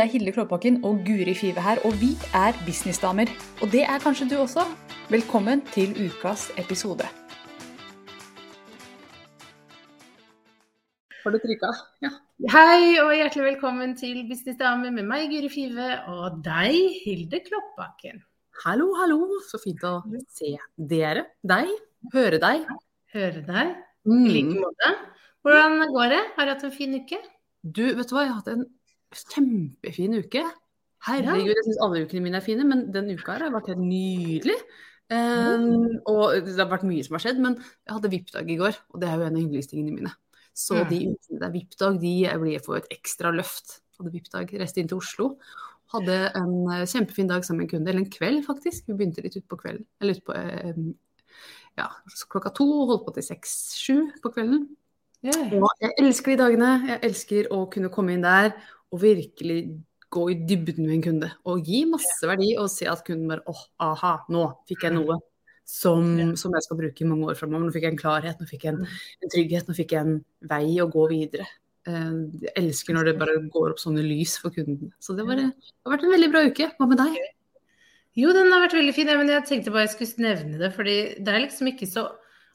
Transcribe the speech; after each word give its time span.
Det 0.00 0.06
er 0.06 0.12
Hilde 0.16 0.32
Klåbakken 0.32 0.76
og 0.88 1.02
Guri 1.04 1.34
Five 1.36 1.60
her, 1.60 1.78
og 1.84 1.92
vi 2.00 2.14
er 2.32 2.54
businessdamer. 2.66 3.28
Og 3.62 3.68
det 3.72 3.82
er 3.84 3.98
kanskje 4.00 4.30
du 4.30 4.36
også. 4.40 4.62
Velkommen 5.12 5.60
til 5.74 5.90
ukas 6.06 6.46
episode. 6.62 7.04
Har 11.24 11.34
du 11.34 11.38
trykka? 11.44 11.74
Ja. 12.06 12.14
Hei 12.54 12.96
og 13.02 13.12
hjertelig 13.18 13.44
velkommen 13.50 13.92
til 14.00 14.24
Businessdamer 14.30 14.96
med 14.96 15.04
meg, 15.12 15.28
Guri 15.34 15.52
Five, 15.52 15.90
og 16.14 16.40
deg, 16.48 16.80
Hilde 17.04 17.44
Klåbakken. 17.50 18.24
Hallo, 18.64 18.88
hallo. 19.02 19.20
Så 19.52 19.60
fint 19.60 19.84
å 19.84 19.98
se 20.32 20.56
dere. 20.96 21.28
Deg. 21.44 21.68
Høre 22.16 22.40
deg. 22.40 22.64
Høre 23.12 23.44
deg. 23.52 23.76
Mm. 24.08 24.24
I 24.24 24.34
like 24.38 24.64
måte. 24.64 24.96
Hvordan 25.44 25.88
går 25.92 26.12
det? 26.16 26.26
Har 26.40 26.48
du 26.48 26.56
hatt 26.56 26.68
en 26.72 26.76
fin 26.80 26.96
uke? 26.96 27.20
Du, 27.60 27.84
vet 27.84 28.08
du 28.08 28.16
hva, 28.16 28.24
jeg 28.24 28.32
har 28.32 28.40
hatt 28.40 28.54
en 28.56 28.68
kjempefin 29.14 30.18
uke. 30.20 30.44
Herregud, 31.06 31.48
jeg 31.54 31.64
syns 31.64 31.80
alle 31.80 32.04
ukene 32.04 32.22
mine 32.24 32.38
er 32.40 32.44
fine, 32.44 32.64
men 32.68 32.86
den 32.92 33.08
uka 33.16 33.32
her 33.36 33.46
har 33.46 33.54
vært 33.54 33.70
helt 33.72 33.82
nydelig. 33.82 34.58
Um, 35.10 35.96
og 36.06 36.36
det 36.46 36.54
har 36.60 36.68
vært 36.70 36.86
mye 36.86 37.02
som 37.02 37.16
har 37.16 37.24
skjedd, 37.24 37.40
men 37.42 37.56
jeg 37.58 37.94
hadde 37.96 38.10
VIP-dag 38.12 38.50
i 38.52 38.58
går, 38.60 38.76
og 38.92 39.00
det 39.02 39.08
er 39.08 39.16
jo 39.16 39.26
en 39.26 39.38
av 39.38 39.40
hyggeligste 39.40 39.74
tingene 39.74 39.96
mine. 39.96 40.12
Så 40.54 40.76
Mm. 40.76 40.88
de 40.90 40.98
ukene 41.14 41.40
det 41.40 41.46
er 41.48 41.54
VIP-dag, 41.56 42.00
de 42.00 42.14
blir 42.38 42.60
får 42.62 42.76
et 42.76 42.92
ekstra 42.98 43.32
løft. 43.34 43.80
Hadde 43.98 44.12
VIP-dag, 44.12 44.52
reiste 44.60 44.80
inn 44.80 44.88
til 44.88 44.98
Oslo. 44.98 45.38
Hadde 45.90 46.30
en 46.36 46.52
eh, 46.70 46.86
kjempefin 46.86 47.26
dag 47.26 47.44
sammen 47.44 47.64
med 47.64 47.72
en 47.72 47.78
kunde, 47.78 47.88
eller 47.90 48.04
en 48.04 48.10
kveld 48.10 48.44
faktisk. 48.46 48.86
Vi 48.86 48.94
begynte 48.94 49.22
litt 49.22 49.36
utpå 49.40 49.58
kvelden. 49.58 49.86
Eller 50.00 50.14
utpå 50.14 50.36
eh, 50.36 50.74
ja, 51.78 51.88
klokka 52.28 52.52
to, 52.54 52.66
og 52.82 52.92
holdt 52.92 53.06
på 53.06 53.14
til 53.16 53.26
seks-sju 53.26 53.96
på 54.22 54.30
kvelden. 54.36 54.68
Yeah. 55.24 55.52
Og 55.58 55.68
jeg 55.80 55.92
elsker 55.98 56.32
de 56.32 56.36
dagene. 56.44 56.86
Jeg 56.86 57.00
elsker 57.02 57.50
å 57.52 57.64
kunne 57.72 57.90
komme 57.92 58.14
inn 58.14 58.22
der 58.22 58.54
og 58.90 59.02
virkelig 59.02 59.60
gå 60.10 60.24
i 60.32 60.36
dybden 60.42 60.86
med 60.86 60.96
en 60.98 61.04
kunde. 61.04 61.30
Og 61.46 61.66
gi 61.66 61.84
masse 61.88 62.26
verdi 62.26 62.52
og 62.58 62.70
se 62.72 62.88
at 62.90 63.04
kunden 63.06 63.30
bare 63.30 63.44
åh, 63.50 63.64
aha, 63.86 64.16
nå 64.32 64.46
fikk 64.68 64.88
jeg 64.88 64.96
noe 64.96 65.20
som, 65.70 66.02
som 66.34 66.54
jeg 66.56 66.66
skal 66.66 66.78
bruke 66.80 67.04
i 67.04 67.08
mange 67.08 67.30
år 67.30 67.38
framover. 67.38 67.68
Nå 67.68 67.74
fikk 67.74 67.86
jeg 67.86 67.94
en 67.94 68.00
klarhet, 68.00 68.40
nå 68.42 68.48
fikk 68.50 68.66
jeg 68.66 68.74
en, 68.74 68.86
en 69.22 69.32
trygghet, 69.32 69.68
nå 69.70 69.76
fikk 69.78 69.94
jeg 69.94 70.06
en 70.06 70.16
vei 70.50 70.64
å 70.82 70.88
gå 70.90 71.04
videre. 71.12 71.46
Eh, 71.88 72.16
Jeg 72.42 72.54
elsker 72.58 72.96
når 72.96 73.10
det 73.12 73.18
bare 73.20 73.36
går 73.54 73.74
opp 73.76 73.82
sånne 73.82 74.02
lys 74.04 74.34
for 74.42 74.54
kunden. 74.54 74.90
Så 74.98 75.14
det, 75.14 75.28
var, 75.28 75.38
det 75.38 75.52
har 75.86 75.94
vært 75.94 76.08
en 76.08 76.16
veldig 76.16 76.32
bra 76.32 76.42
uke. 76.50 76.72
Hva 76.74 76.90
med 76.90 77.00
deg? 77.00 77.20
Jo, 78.18 78.32
den 78.34 78.50
har 78.50 78.64
vært 78.64 78.74
veldig 78.74 78.96
fin, 78.96 79.08
ja, 79.08 79.14
men 79.20 79.30
jeg 79.30 79.46
tenkte 79.46 79.70
bare 79.70 79.86
jeg 79.86 79.94
skulle 79.94 80.26
nevne 80.26 80.58
det. 80.58 80.72
fordi 80.74 80.96
det 81.22 81.30
er 81.30 81.44
liksom 81.46 81.70
ikke 81.70 81.86
så 81.86 82.08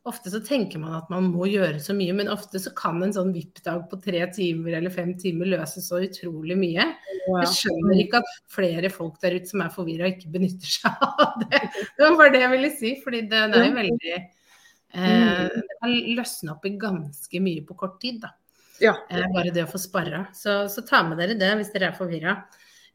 Ofte 0.06 0.30
så 0.30 0.38
tenker 0.45 0.78
man 0.78 0.94
at 1.00 1.08
man 1.09 1.31
må 1.34 1.48
gjøre 1.50 1.80
så 1.81 1.95
mye, 1.98 2.14
men 2.14 2.30
ofte 2.30 2.59
så 2.61 2.70
kan 2.78 3.02
en 3.02 3.14
sånn 3.16 3.31
VIP-dag 3.34 3.88
på 3.89 3.98
tre 4.03 4.20
timer 4.36 4.75
eller 4.78 4.94
fem 4.94 5.16
timer 5.17 5.50
løse 5.50 5.81
så 5.81 5.97
utrolig 6.06 6.58
mye. 6.59 6.86
Jeg 7.25 7.50
skjønner 7.58 8.02
ikke 8.03 8.22
at 8.22 8.36
flere 8.53 8.92
folk 8.94 9.17
der 9.23 9.39
ute 9.39 9.50
som 9.50 9.64
er 9.66 9.73
forvirra, 9.73 10.12
ikke 10.14 10.30
benytter 10.36 10.75
seg 10.75 11.06
av 11.08 11.39
det. 11.42 11.64
Det 11.73 12.03
var 12.03 12.20
bare 12.20 12.36
det 12.36 12.44
jeg 12.44 12.53
ville 12.53 12.72
si, 12.78 12.92
fordi 13.02 13.23
det, 13.31 13.42
det 13.50 13.64
er 13.64 13.66
jo 13.66 13.78
veldig 13.80 14.14
eh, 14.14 15.42
Det 15.56 15.80
kan 15.81 15.95
løsne 16.19 16.53
opp 16.53 16.69
i 16.69 16.75
ganske 16.86 17.42
mye 17.47 17.66
på 17.66 17.80
kort 17.81 17.97
tid, 18.03 18.22
da. 18.28 18.36
Ja. 18.84 18.94
Eh, 19.09 19.25
bare 19.34 19.56
det 19.56 19.66
å 19.66 19.72
få 19.73 19.81
sparra. 19.81 20.28
Så, 20.38 20.67
så 20.69 20.86
ta 20.86 21.02
med 21.08 21.17
dere 21.17 21.40
det 21.40 21.50
hvis 21.58 21.73
dere 21.73 21.90
er 21.90 21.97
forvirra. 21.97 22.38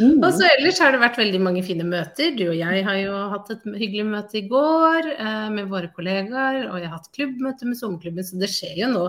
Mm. 0.00 0.18
Og 0.18 0.30
så 0.34 0.42
ellers 0.56 0.80
har 0.82 0.90
det 0.90 0.98
vært 1.04 1.20
veldig 1.22 1.40
mange 1.44 1.62
fine 1.62 1.86
møter. 1.86 2.34
Du 2.34 2.48
og 2.48 2.58
jeg 2.58 2.82
har 2.88 2.98
jo 2.98 3.14
hatt 3.30 3.46
et 3.54 3.62
hyggelig 3.78 4.06
møte 4.10 4.34
i 4.40 4.48
går 4.50 5.02
eh, 5.14 5.46
med 5.54 5.70
våre 5.70 5.86
kollegaer, 5.94 6.66
og 6.66 6.76
jeg 6.82 6.90
har 6.90 6.98
hatt 6.98 7.14
klubbmøte 7.14 7.62
med 7.70 7.78
sommerklubben, 7.78 8.26
så 8.26 8.34
det 8.42 8.50
skjer 8.50 8.74
jo 8.82 8.90
nå. 8.90 9.06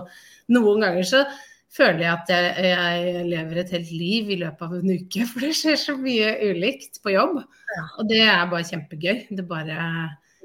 Noen 0.54 0.78
ganger 0.86 1.02
så 1.10 1.26
føler 1.74 2.02
jeg 2.04 2.12
at 2.12 2.30
jeg, 2.30 2.52
jeg 2.70 3.24
lever 3.30 3.58
et 3.62 3.72
helt 3.74 3.90
liv 3.92 4.30
i 4.30 4.38
løpet 4.44 4.62
av 4.68 4.74
en 4.78 4.92
uke, 4.94 5.24
for 5.32 5.40
det 5.46 5.52
skjer 5.58 5.76
så 5.80 5.96
mye 5.98 6.30
ulikt 6.52 7.00
på 7.04 7.14
jobb. 7.16 7.40
Og 7.98 8.08
det 8.10 8.22
er 8.24 8.46
bare 8.52 8.68
kjempegøy. 8.70 9.26
Det 9.36 9.48
bare 9.48 9.80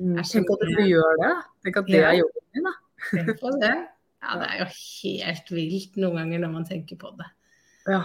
Mm. 0.01 0.15
er 0.17 0.23
så 0.25 0.39
Tenk 0.39 0.49
at 0.55 0.61
du 0.65 0.79
gjør 0.87 1.17
det. 1.19 1.31
Tenk 1.65 1.75
at 1.77 1.85
det 1.91 1.99
Ja. 1.99 2.07
er 2.09 2.15
jobben 2.17 2.43
din, 2.55 2.63
da. 2.65 2.71
Tenk 3.11 3.39
på 3.41 3.49
det. 3.61 3.73
Ja, 4.23 4.35
det 4.37 4.47
er 4.47 4.57
jo 4.61 4.65
helt 5.01 5.47
vilt 5.51 5.95
noen 5.97 6.15
ganger 6.17 6.39
når 6.43 6.51
man 6.53 6.65
tenker 6.65 6.97
på 6.97 7.09
det. 7.17 7.25
Ja. 7.89 7.99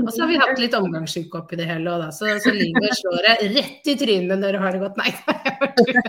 Og 0.00 0.08
så 0.12 0.22
har 0.22 0.28
vi 0.28 0.38
hatt 0.40 0.58
litt 0.60 0.74
omgangssyke 0.76 1.36
oppi 1.40 1.56
det 1.60 1.66
hele 1.68 1.90
òg. 1.92 2.06
Så, 2.16 2.28
så 2.40 2.52
livet 2.52 2.96
slår 2.96 3.24
deg 3.26 3.42
rett 3.56 3.90
i 3.92 3.94
trynet 4.00 4.40
når 4.40 4.56
du 4.56 4.58
har 4.62 4.72
det 4.72 4.80
godt. 4.80 4.96
Nei. 5.00 5.12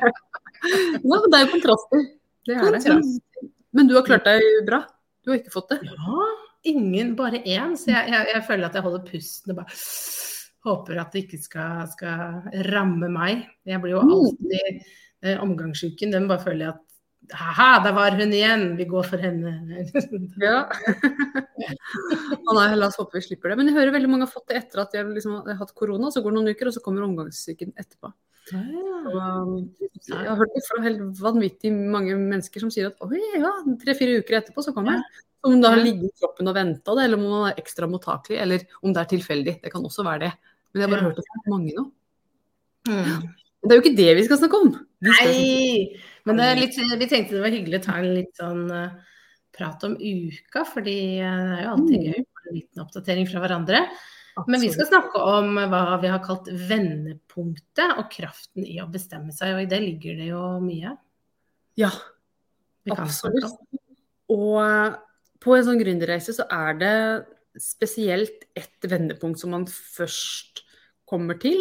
ja, 1.03 1.17
men 1.19 1.27
det 1.31 1.39
er 1.39 1.45
jo 1.45 1.51
kontraster. 1.53 2.05
Det 2.47 2.55
er 2.59 2.77
det. 2.79 2.95
Men 3.75 3.87
du 3.91 3.95
har 3.99 4.05
klart 4.07 4.27
deg 4.27 4.43
bra. 4.67 4.81
Du 5.29 5.35
har 5.35 5.43
ikke 5.43 5.53
fått 5.53 5.75
det. 5.75 5.83
Ja, 5.85 6.23
ingen, 6.71 7.11
bare 7.13 7.37
én. 7.43 7.75
Så 7.77 7.91
jeg, 7.91 8.09
jeg, 8.09 8.29
jeg 8.33 8.45
føler 8.47 8.65
at 8.65 8.77
jeg 8.79 8.85
holder 8.87 9.03
pusten 9.05 9.53
og 9.53 9.59
bare 9.59 9.75
håper 10.65 10.97
at 11.03 11.13
det 11.13 11.21
ikke 11.27 11.37
skal, 11.43 11.83
skal 11.91 12.63
ramme 12.71 13.11
meg. 13.13 13.43
Jeg 13.69 13.77
blir 13.83 13.93
jo 13.93 14.01
alltid 14.01 14.79
eh, 15.21 15.37
Omgangssyken, 15.37 16.15
den 16.17 16.25
bare 16.31 16.41
føler 16.47 16.65
jeg 16.65 16.73
at 16.73 16.85
Ha-ha, 17.35 17.83
der 17.83 17.93
var 17.93 18.15
hun 18.17 18.31
igjen! 18.33 18.63
Vi 18.79 18.87
går 18.89 19.05
for 19.05 19.21
henne. 19.21 19.51
Ja. 20.41 20.63
Å 22.39 22.55
nei, 22.55 22.65
la 22.79 22.87
oss 22.87 22.97
håpe 22.97 23.19
vi 23.19 23.27
slipper 23.27 23.51
det. 23.51 23.59
Men 23.59 23.69
jeg 23.69 23.75
hører 23.75 23.93
veldig 23.93 24.09
mange 24.09 24.25
har 24.25 24.31
fått 24.31 24.47
det 24.49 24.63
etter 24.63 24.81
at 24.81 24.95
de 24.95 25.03
har 25.03 25.11
liksom, 25.13 25.35
har 25.45 25.59
hatt 25.59 25.75
korona. 25.77 26.09
Så 26.09 26.23
går 26.25 26.33
det 26.33 26.39
noen 26.39 26.55
uker, 26.55 26.71
og 26.71 26.73
så 26.73 26.81
kommer 26.81 27.05
omgangssyken 27.05 27.75
etterpå. 27.77 28.09
Og, 28.57 29.15
um, 29.15 29.53
jeg 30.09 30.25
har 30.25 30.37
hørt 30.39 30.55
det 30.55 30.63
fra 30.65 30.81
helt 30.83 31.01
vanvittig 31.19 31.71
mange 31.73 32.15
mennesker 32.17 32.63
som 32.63 32.71
sier 32.73 32.89
at 32.89 33.03
oi, 33.05 33.19
ja, 33.37 33.51
tre-fire 33.81 34.19
uker 34.21 34.39
etterpå 34.39 34.63
så 34.65 34.73
kommer 34.75 34.97
det. 34.97 35.25
Om 35.47 35.61
det 35.61 35.71
har 35.71 35.79
ligget 35.79 36.09
i 36.09 36.19
kroppen 36.19 36.51
og 36.51 36.55
venta 36.57 36.95
det, 36.97 37.05
eller 37.05 37.19
om 37.19 37.27
man 37.31 37.45
er 37.49 37.59
ekstra 37.61 37.87
mottakelig, 37.87 38.39
eller 38.43 38.65
om 38.83 38.91
det 38.95 39.03
er 39.03 39.11
tilfeldig. 39.13 39.55
Det 39.63 39.71
kan 39.71 39.85
også 39.87 40.03
være 40.07 40.25
det. 40.25 40.31
Men 40.73 40.81
jeg 40.81 40.87
har 40.87 40.93
bare 40.95 41.03
Ja. 41.03 41.07
hørt 41.07 41.21
det 41.21 41.27
fra 41.29 41.53
mange 41.53 41.75
nå. 41.77 41.85
Mm. 42.89 43.29
Men 43.59 43.69
det 43.69 43.71
er 43.71 43.79
jo 43.79 43.83
ikke 43.83 43.99
det 43.99 44.15
vi 44.17 44.25
skal 44.27 44.41
snakke 44.41 44.59
om. 44.59 44.73
Skal 44.99 45.31
Nei! 45.31 45.99
Men 46.27 46.37
det 46.39 46.45
er 46.45 46.59
litt, 46.59 46.75
vi 46.75 47.07
tenkte 47.07 47.37
det 47.37 47.43
var 47.43 47.55
hyggelig 47.55 47.79
å 47.79 47.85
ta 47.85 47.97
en 47.99 48.13
litt 48.15 48.35
sånn 48.35 48.65
uh, 48.71 49.15
prat 49.55 49.83
om 49.87 49.95
uka, 49.95 50.65
fordi 50.67 50.99
uh, 51.23 51.39
det 51.39 51.57
er 51.57 51.63
jo 51.63 51.73
alltid 51.73 52.07
gøy 52.09 52.19
med 52.19 52.49
en 52.49 52.57
liten 52.59 52.83
oppdatering 52.83 53.29
fra 53.29 53.43
hverandre. 53.43 53.81
Men 54.47 54.61
vi 54.63 54.69
skal 54.73 54.87
snakke 54.89 55.19
om 55.21 55.57
hva 55.71 55.97
vi 56.01 56.11
har 56.11 56.21
kalt 56.23 56.47
vendepunktet 56.69 57.97
og 57.99 58.07
kraften 58.13 58.65
i 58.65 58.77
å 58.83 58.87
bestemme 58.91 59.33
seg, 59.35 59.55
og 59.55 59.63
i 59.63 59.69
det 59.69 59.81
ligger 59.83 60.19
det 60.19 60.29
jo 60.31 60.43
mye. 60.63 60.95
Ja, 61.79 61.91
absolutt. 62.95 63.59
Og 64.29 64.97
på 65.39 65.55
en 65.55 65.67
sånn 65.67 65.81
gründerreise 65.81 66.35
så 66.35 66.45
er 66.51 66.79
det 66.79 66.95
spesielt 67.59 68.45
ett 68.57 68.85
vendepunkt 68.87 69.41
som 69.41 69.53
man 69.55 69.65
først 69.69 70.63
kommer 71.09 71.39
til. 71.41 71.57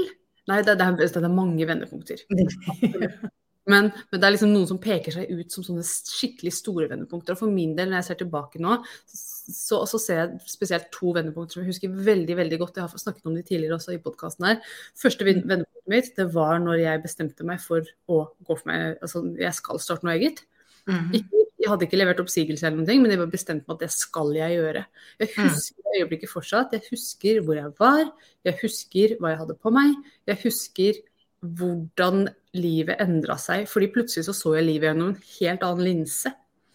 Nei, 0.49 0.63
det, 0.65 0.79
det, 0.81 0.87
er, 0.87 0.97
det 0.99 1.23
er, 1.23 1.33
mange 1.33 1.67
vendepunkter. 1.69 2.25
Men, 3.69 3.91
men, 3.93 4.21
det 4.21 4.27
er 4.27 4.35
liksom 4.35 4.53
noen 4.55 4.69
som 4.71 4.81
peker 4.81 5.15
seg 5.15 5.31
ut 5.31 5.53
som 5.55 5.65
sånne 5.67 5.85
skikkelig 5.85 6.55
store 6.57 6.89
vendepunkter. 6.91 7.37
Og 7.37 7.43
for 7.43 7.53
min 7.53 7.75
del, 7.77 7.91
når 7.91 8.01
jeg 8.01 8.09
ser 8.09 8.21
tilbake 8.23 8.63
nå, 8.65 8.79
så, 9.09 9.83
så 9.89 10.01
ser 10.01 10.21
jeg 10.23 10.51
spesielt 10.51 10.91
to 10.95 11.13
vendepunkter 11.17 11.59
som 11.59 11.65
jeg 11.65 11.73
husker 11.75 11.99
veldig 12.09 12.39
veldig 12.41 12.61
godt. 12.63 12.81
Jeg 12.81 12.89
har 12.89 13.03
snakket 13.05 13.29
om 13.29 13.37
de 13.37 13.45
tidligere 13.45 13.79
også 13.79 13.97
i 13.97 14.03
podkasten 14.05 14.49
her. 14.49 14.63
Første 14.99 15.27
mm. 15.27 15.43
vendepunktet 15.45 15.93
mitt 15.93 16.15
det 16.17 16.29
var 16.35 16.63
når 16.65 16.83
jeg 16.83 17.05
bestemte 17.05 17.49
meg 17.49 17.61
for 17.65 17.85
å 18.09 18.23
gå 18.45 18.55
for 18.55 18.69
meg 18.71 19.03
Altså, 19.05 19.25
jeg 19.39 19.57
skal 19.57 19.83
starte 19.83 20.09
noe 20.09 20.17
eget. 20.17 20.43
Mm. 20.89 21.13
Ikke, 21.19 21.45
jeg 21.59 21.69
hadde 21.73 21.85
ikke 21.89 21.99
levert 22.01 22.21
oppsigelse 22.23 22.65
eller 22.65 22.81
noen 22.81 22.89
ting, 22.89 23.03
men 23.03 23.13
jeg 23.13 23.21
var 23.21 23.33
bestemt 23.33 23.67
på 23.67 23.75
at 23.77 23.85
det 23.85 23.91
skal 23.93 24.33
jeg 24.37 24.57
gjøre. 24.57 24.85
Jeg 25.21 25.33
mm. 25.35 25.53
husker 25.53 25.99
øyeblikket 25.99 26.33
fortsatt. 26.33 26.77
Jeg 26.77 26.89
husker 26.89 27.41
hvor 27.45 27.59
jeg 27.59 27.73
var. 27.81 28.05
Jeg 28.49 28.61
husker 28.63 29.17
hva 29.19 29.35
jeg 29.35 29.43
hadde 29.43 29.59
på 29.61 29.73
meg. 29.75 29.97
Jeg 30.29 30.41
husker 30.45 31.01
hvordan 31.43 32.29
livet 32.59 33.01
endra 33.03 33.37
seg. 33.39 33.69
fordi 33.71 33.91
plutselig 33.95 34.27
så 34.27 34.35
så 34.35 34.55
jeg 34.57 34.67
livet 34.67 34.91
gjennom 34.91 35.13
en 35.13 35.27
helt 35.39 35.67
annen 35.67 35.85
linse. 35.87 36.33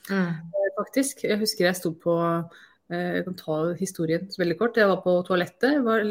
Mm. 0.10 0.30
Eh, 0.30 0.69
faktisk. 0.77 1.25
Jeg 1.27 1.39
husker 1.42 1.68
jeg 1.68 1.80
sto 1.80 1.94
på 1.95 2.15
eh, 2.24 3.10
jeg 3.19 3.25
kan 3.27 3.38
ta 3.39 3.57
historien 3.80 4.30
veldig 4.39 4.57
kort. 4.60 4.80
Jeg 4.80 4.92
var 4.92 5.01
på 5.04 5.18
toalettet, 5.27 5.81
var 5.83 6.06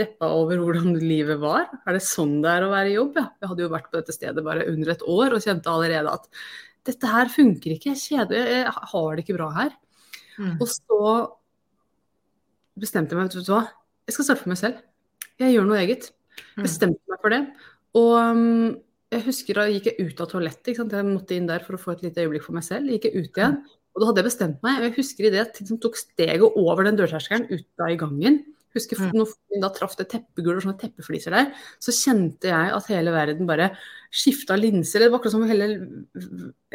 deppa 0.00 0.32
over 0.36 0.60
hvordan 0.60 0.98
livet 1.00 1.40
var. 1.40 1.70
Er 1.86 1.96
det 1.96 2.04
sånn 2.04 2.40
det 2.44 2.52
er 2.52 2.66
å 2.66 2.72
være 2.74 2.92
i 2.92 2.98
jobb? 2.98 3.16
Ja. 3.20 3.30
Jeg 3.40 3.52
hadde 3.52 3.66
jo 3.66 3.72
vært 3.72 3.90
på 3.90 4.00
dette 4.00 4.16
stedet 4.16 4.44
bare 4.44 4.68
under 4.72 4.94
et 4.94 5.06
år 5.16 5.36
og 5.36 5.46
kjente 5.46 5.72
allerede 5.72 6.12
at 6.12 6.28
dette 6.84 7.08
her 7.08 7.30
funker 7.32 7.78
ikke, 7.78 7.94
jeg 7.96 8.28
jeg 8.28 8.68
har 8.68 9.14
det 9.16 9.24
ikke 9.24 9.38
bra 9.38 9.48
her. 9.56 9.72
Mm. 10.36 10.58
Og 10.60 10.68
så 10.68 10.98
bestemte 12.76 13.14
jeg 13.14 13.20
meg, 13.20 13.30
vet 13.32 13.46
du 13.46 13.54
hva, 13.54 13.62
jeg 14.04 14.16
skal 14.16 14.26
starte 14.26 14.42
for 14.42 14.52
meg 14.52 14.60
selv. 14.60 14.82
Jeg 15.40 15.54
gjør 15.54 15.68
noe 15.68 15.80
eget. 15.80 16.10
Mm. 16.58 16.66
Bestemte 16.66 17.10
meg 17.10 17.22
for 17.22 17.32
det. 17.32 17.40
Og 17.98 18.12
um, 18.18 18.74
jeg 19.14 19.26
husker 19.28 19.60
da 19.60 19.68
gikk 19.70 19.92
jeg 19.92 20.08
ut 20.08 20.22
av 20.24 20.30
toalettet. 20.32 20.80
Jeg 20.80 21.06
måtte 21.06 21.36
inn 21.36 21.48
der 21.50 21.62
for 21.66 21.76
å 21.76 21.80
få 21.80 21.94
et 21.94 22.02
lite 22.06 22.24
øyeblikk 22.24 22.46
for 22.46 22.56
meg 22.56 22.66
selv. 22.66 22.90
Gikk 22.90 23.10
Jeg 23.10 23.20
ut 23.20 23.38
igjen. 23.38 23.60
Og 23.94 24.02
da 24.02 24.08
hadde 24.08 24.22
jeg 24.22 24.28
bestemt 24.30 24.64
meg. 24.66 24.80
Og 24.80 24.88
jeg 24.88 24.96
husker 24.96 25.28
i 25.28 25.30
det 25.34 25.44
at 25.44 25.60
jeg 25.60 25.78
tok 25.82 25.98
steget 26.00 26.58
over 26.58 26.86
den 26.86 26.98
dørterskelen 26.98 27.46
ut 27.52 27.66
da 27.78 27.92
i 27.92 27.98
gangen. 28.00 28.40
Husker 28.74 28.98
mm. 28.98 29.12
når 29.14 29.34
jeg 29.54 29.62
da 29.62 29.70
traff 29.70 29.94
det 30.00 30.08
teppegulvet 30.10 30.58
og 30.58 30.64
sånne 30.64 30.80
teppefliser 30.80 31.34
der, 31.36 31.52
så 31.78 31.94
kjente 31.94 32.50
jeg 32.50 32.72
at 32.74 32.88
hele 32.90 33.12
verden 33.14 33.46
bare 33.46 33.68
skifta 34.10 34.56
linser. 34.58 35.04
Det 35.04 35.12
var 35.12 35.20
akkurat 35.20 35.36
som 35.36 35.46
hele 35.46 35.68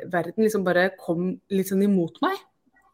verden 0.08 0.46
liksom 0.46 0.64
bare 0.64 0.94
kom 1.02 1.34
litt 1.52 1.74
sånn 1.74 1.84
imot 1.84 2.22
meg. 2.24 2.40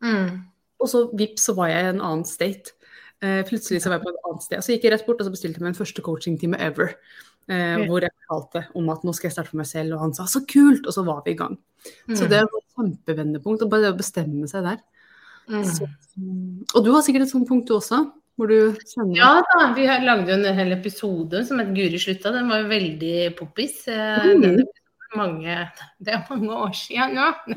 Mm. 0.02 0.42
Og 0.82 0.90
så 0.90 1.04
vips, 1.14 1.46
så 1.46 1.54
var 1.58 1.70
jeg 1.70 1.86
i 1.86 1.92
en 1.94 2.02
annen 2.02 2.26
state. 2.26 2.74
Eh, 3.22 3.44
plutselig 3.48 3.84
så 3.84 3.92
var 3.92 4.00
jeg 4.00 4.08
på 4.08 4.16
et 4.16 4.26
annet 4.32 4.48
sted. 4.48 4.66
Så 4.66 4.74
gikk 4.74 4.88
jeg 4.88 4.96
rett 4.96 5.06
bort 5.06 5.22
og 5.22 5.30
så 5.30 5.36
bestilte 5.38 5.62
meg 5.62 5.76
en 5.76 5.78
første 5.78 6.04
coachingtime 6.06 6.58
ever. 6.66 6.98
Eh, 7.46 7.84
hvor 7.86 8.02
jeg 8.02 8.10
fortalte 8.26 8.64
om 8.74 8.88
at 8.90 9.04
nå 9.06 9.12
skal 9.14 9.28
jeg 9.28 9.36
starte 9.36 9.52
for 9.52 9.60
meg 9.60 9.68
selv, 9.70 9.94
og 9.94 10.02
han 10.02 10.14
sa 10.18 10.24
så 10.30 10.42
kult, 10.50 10.88
og 10.90 10.94
så 10.96 11.04
var 11.06 11.22
vi 11.26 11.36
i 11.36 11.38
gang. 11.38 11.54
Mm. 12.10 12.16
Så 12.18 12.26
det 12.32 12.40
var 12.42 12.58
et 12.58 12.78
kjempevendepunkt, 12.80 13.62
og 13.62 13.72
bare 13.72 13.86
det 13.86 13.94
å 13.94 13.98
bestemme 14.00 14.50
seg 14.50 14.66
der. 14.66 14.80
Mm. 15.52 15.66
Så, 15.70 15.86
og 16.74 16.86
du 16.86 16.90
har 16.96 17.04
sikkert 17.06 17.28
et 17.28 17.34
sånt 17.36 17.46
punkt 17.46 17.70
du 17.70 17.76
også? 17.76 18.00
Hvor 18.36 18.50
du 18.50 18.74
kjenner 18.82 19.20
Ja 19.20 19.44
da, 19.46 19.60
vi 19.78 19.86
lagde 19.86 20.34
jo 20.34 20.40
en 20.40 20.58
hel 20.58 20.74
episode 20.74 21.44
som 21.48 21.62
het 21.62 21.70
Guri 21.76 22.00
slutta. 22.02 22.34
Den 22.34 22.50
var 22.50 22.64
jo 22.64 22.72
veldig 22.72 23.20
poppis. 23.38 23.84
Eh, 23.94 24.26
mm. 24.26 24.42
Den 24.42 24.66
mange, 25.16 25.60
det 26.02 26.12
er 26.12 26.26
mange 26.28 26.58
år 26.66 26.74
siden 26.76 27.14
nå. 27.16 27.28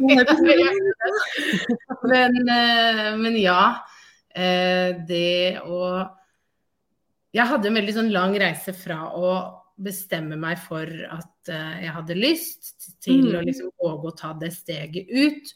men, 2.12 2.37
eh, 2.44 3.08
men 3.19 3.40
ja. 3.40 3.62
Det 4.38 5.58
å 5.67 5.79
Jeg 7.35 7.50
hadde 7.50 7.73
en 7.73 7.79
veldig 7.81 7.94
sånn 7.96 8.12
lang 8.14 8.37
reise 8.38 8.76
fra 8.76 9.00
å 9.17 9.32
bestemme 9.78 10.36
meg 10.40 10.58
for 10.60 10.86
at 10.88 11.50
uh, 11.52 11.76
jeg 11.82 11.94
hadde 11.94 12.19
lyst 12.19 12.72
til 13.04 13.28
mm. 13.28 13.34
å 13.38 13.42
liksom 13.46 13.72
våge 13.80 14.10
å 14.10 14.16
ta 14.19 14.32
det 14.38 14.50
steget 14.56 15.10
ut. 15.10 15.52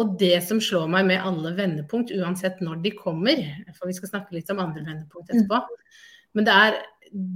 Og 0.00 0.16
det 0.18 0.40
som 0.46 0.58
slår 0.62 0.88
meg 0.90 1.06
med 1.12 1.22
alle 1.22 1.54
vendepunkt, 1.54 2.10
uansett 2.18 2.58
når 2.64 2.82
de 2.82 2.94
kommer, 2.98 3.44
for 3.76 3.86
vi 3.86 3.94
skal 3.94 4.10
snakke 4.10 4.34
litt 4.34 4.50
om 4.50 4.62
andre 4.64 4.82
vendepunkt 4.82 5.30
mm. 5.30 5.36
etterpå, 5.36 5.60
men 6.34 6.48
det 6.48 6.56
er 6.64 6.80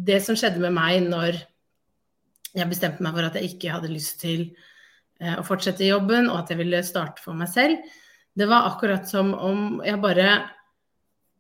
det 0.09 0.19
som 0.27 0.39
skjedde 0.39 0.63
med 0.65 0.75
meg 0.75 1.07
når 1.07 1.39
jeg 2.57 2.67
bestemte 2.67 3.05
meg 3.05 3.15
for 3.15 3.29
at 3.29 3.37
jeg 3.39 3.53
ikke 3.53 3.77
hadde 3.77 3.93
lyst 3.93 4.19
til 4.25 4.49
uh, 5.23 5.39
å 5.39 5.47
fortsette 5.47 5.87
jobben, 5.87 6.27
og 6.33 6.43
at 6.43 6.53
jeg 6.53 6.63
ville 6.65 6.83
starte 6.87 7.23
for 7.23 7.39
meg 7.39 7.53
selv, 7.53 7.79
det 8.39 8.47
var 8.51 8.69
akkurat 8.73 9.07
som 9.11 9.33
om 9.35 9.81
jeg 9.87 9.99
bare 10.03 10.29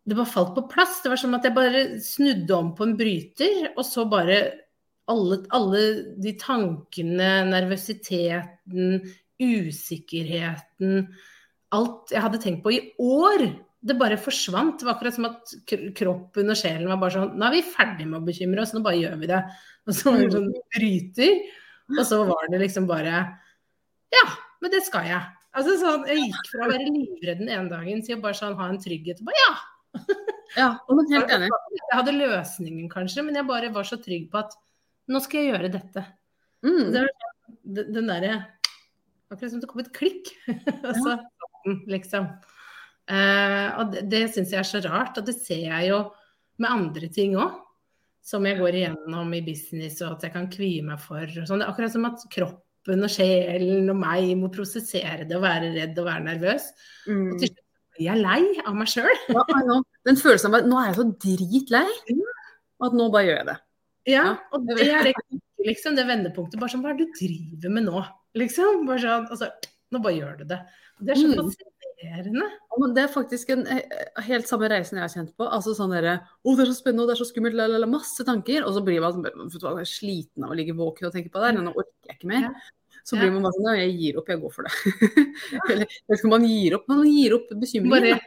det 0.08 0.16
bare 0.16 0.30
falt 0.30 0.54
på 0.56 0.64
plass. 0.70 1.02
Det 1.02 1.10
var 1.12 1.20
som 1.20 1.36
at 1.36 1.44
jeg 1.44 1.54
bare 1.56 1.82
snudde 2.00 2.54
om 2.56 2.72
på 2.76 2.86
en 2.86 2.96
bryter, 2.96 3.68
og 3.74 3.84
så 3.84 4.06
bare 4.08 4.38
alle, 5.12 5.40
alle 5.56 5.82
de 6.22 6.34
tankene, 6.40 7.30
nervøsiteten, 7.48 9.00
usikkerheten 9.38 11.08
Alt 11.76 12.14
jeg 12.14 12.24
hadde 12.24 12.40
tenkt 12.40 12.62
på 12.64 12.72
i 12.72 12.78
år, 12.96 13.42
det 13.84 13.94
bare 14.00 14.16
forsvant. 14.18 14.80
Det 14.80 14.86
var 14.86 14.96
akkurat 14.96 15.14
som 15.14 15.26
at 15.28 15.52
kroppen 15.98 16.50
og 16.50 16.56
sjelen 16.58 16.88
var 16.88 17.00
bare 17.02 17.14
sånn 17.14 17.34
Nå 17.38 17.44
er 17.44 17.58
vi 17.58 17.64
ferdig 17.66 18.06
med 18.08 18.22
å 18.22 18.26
bekymre 18.26 18.62
oss, 18.64 18.72
nå 18.74 18.80
bare 18.84 19.00
gjør 19.02 19.18
vi 19.20 19.28
det. 19.30 19.40
Og 19.84 19.96
så 19.96 20.14
var 20.14 20.22
det 20.22 20.30
sånn 20.32 20.48
bryter. 20.74 21.42
Og 21.92 22.00
så 22.08 22.22
var 22.28 22.48
det 22.52 22.62
liksom 22.64 22.88
bare 22.88 23.18
Ja, 24.16 24.24
men 24.64 24.72
det 24.72 24.80
skal 24.86 25.10
jeg. 25.10 25.20
Altså 25.58 25.76
sånn, 25.80 26.06
Jeg 26.08 26.24
gikk 26.24 26.50
fra 26.52 26.64
å 26.66 26.70
være 26.72 26.88
livredd 26.88 27.42
den 27.42 27.52
ene 27.52 27.72
dagen 27.72 28.00
til 28.06 28.16
å 28.16 28.22
bare 28.24 28.38
sånn 28.38 28.56
ha 28.58 28.70
en 28.72 28.80
trygghet. 28.80 29.20
Og 29.20 29.28
bare 29.28 29.44
ja. 29.44 29.52
ja, 30.56 30.70
helt 30.88 31.32
enig. 31.36 31.52
Jeg 31.78 32.00
hadde 32.00 32.16
løsningen 32.16 32.88
kanskje, 32.92 33.24
men 33.28 33.36
jeg 33.36 33.48
bare 33.48 33.70
var 33.76 33.88
så 33.88 34.00
trygg 34.00 34.30
på 34.32 34.40
at 34.40 34.56
nå 35.08 35.20
skal 35.24 35.40
jeg 35.40 35.52
gjøre 35.52 35.72
dette. 35.72 36.04
Mm. 36.66 36.92
Det 36.92 37.02
var 37.02 37.12
den 37.98 38.08
derre 38.10 38.36
Akkurat 39.28 39.52
som 39.52 39.60
det 39.60 39.68
kom 39.68 39.82
et 39.82 39.92
klikk. 39.92 40.30
altså, 40.88 41.18
liksom. 41.90 42.30
Uh, 43.08 43.68
og 43.80 43.90
det, 43.92 44.06
det 44.08 44.22
syns 44.32 44.54
jeg 44.54 44.62
er 44.62 44.68
så 44.68 44.80
rart, 44.86 45.20
og 45.20 45.26
det 45.28 45.34
ser 45.36 45.66
jeg 45.66 45.90
jo 45.90 45.98
med 46.62 46.70
andre 46.70 47.10
ting 47.12 47.36
òg. 47.36 47.58
Som 48.24 48.44
jeg 48.48 48.58
går 48.58 48.76
igjennom 48.76 49.30
i 49.36 49.42
business, 49.44 50.00
og 50.00 50.16
at 50.16 50.26
jeg 50.26 50.34
kan 50.34 50.48
kvie 50.52 50.80
meg 50.84 51.00
for. 51.00 51.28
Sånn. 51.28 51.60
Det 51.60 51.68
er 51.68 51.70
akkurat 51.74 51.92
som 51.92 52.08
at 52.08 52.24
kroppen 52.32 53.04
og 53.04 53.12
sjelen 53.12 53.92
og 53.92 54.00
meg 54.00 54.32
må 54.40 54.50
prosessere 54.52 55.28
det 55.28 55.36
og 55.36 55.44
være 55.44 55.74
redd 55.76 56.00
og 56.00 56.08
være 56.08 56.26
nervøs. 56.26 56.72
Mm. 57.04 57.22
Og 57.28 57.38
til 57.40 57.52
slutt 57.52 57.64
blir 57.96 58.08
jeg 58.08 58.24
lei 58.24 58.42
av 58.64 58.76
meg 58.80 58.92
sjøl. 58.92 59.22
ja, 59.32 59.78
Den 60.08 60.20
følelsen 60.20 60.52
av 60.52 60.60
at 60.60 60.68
nå 60.68 60.80
er 60.80 60.90
jeg 60.90 60.98
så 60.98 61.08
dritlei, 61.24 61.86
at 62.88 62.96
nå 62.96 63.08
bare 63.12 63.28
gjør 63.28 63.40
jeg 63.42 63.48
det. 63.52 63.58
Ja, 64.08 64.24
og 64.54 64.64
det 64.68 64.80
er 64.86 65.10
det, 65.10 65.14
liksom, 65.66 65.96
det 65.98 66.06
vendepunktet. 66.08 66.58
Bare 66.60 66.72
sånn, 66.72 66.84
hva 66.84 66.94
er 66.94 67.00
det 67.00 67.08
du 67.08 67.18
driver 67.18 67.74
med 67.74 67.88
nå? 67.88 68.04
Liksom. 68.38 68.86
Bare 68.88 69.02
sånn, 69.02 69.26
altså, 69.34 69.50
nå 69.92 70.00
bare 70.04 70.16
gjør 70.16 70.38
du 70.40 70.46
det. 70.52 70.62
Det 70.98 71.14
er 71.14 71.20
så 71.20 71.28
mm. 71.28 71.50
fascinerende. 71.52 72.48
Mm. 72.78 72.94
det 72.94 73.02
er 73.04 73.12
faktisk 73.12 73.52
en 73.54 73.62
eh, 73.70 74.00
helt 74.26 74.48
samme 74.50 74.70
reisen 74.70 74.98
jeg 74.98 75.04
har 75.04 75.12
kjent 75.12 75.30
på. 75.38 75.46
altså 75.46 75.74
sånn 75.76 75.94
der, 75.94 76.08
Å, 76.18 76.54
det 76.54 76.64
er 76.64 76.72
så 76.72 76.78
spennende, 76.78 77.04
og 77.04 77.10
det 77.10 77.16
er 77.16 77.20
så 77.20 77.28
skummelt, 77.28 77.58
lalala, 77.58 77.90
masse 77.90 78.26
tanker. 78.26 78.66
Og 78.66 78.74
så 78.76 78.82
blir 78.86 79.04
man 79.04 79.86
sliten 79.88 80.46
av 80.46 80.54
å 80.54 80.58
ligge 80.58 80.76
våken 80.78 81.10
og 81.10 81.14
tenke 81.14 81.32
på 81.34 81.44
det. 81.44 81.54
Nå 81.58 81.72
orker 81.74 82.12
jeg 82.12 82.20
ikke 82.20 82.32
mer. 82.32 82.50
Så 83.08 83.16
blir 83.16 83.32
man 83.32 83.46
bare 83.46 83.56
sånn 83.56 83.70
Ja, 83.70 83.76
jeg 83.86 83.96
gir 83.96 84.20
opp, 84.20 84.28
jeg 84.28 84.42
går 84.42 84.52
for 84.52 84.68
det. 84.68 84.74
Eller 85.70 85.84
vet 85.86 86.18
ikke 86.18 86.28
om 86.28 86.34
man 86.34 86.48
gir 86.48 86.78
opp, 86.78 86.88
men 86.90 87.02
man 87.02 87.12
gir 87.12 87.36
opp 87.38 87.52
bekymringen. 87.62 88.24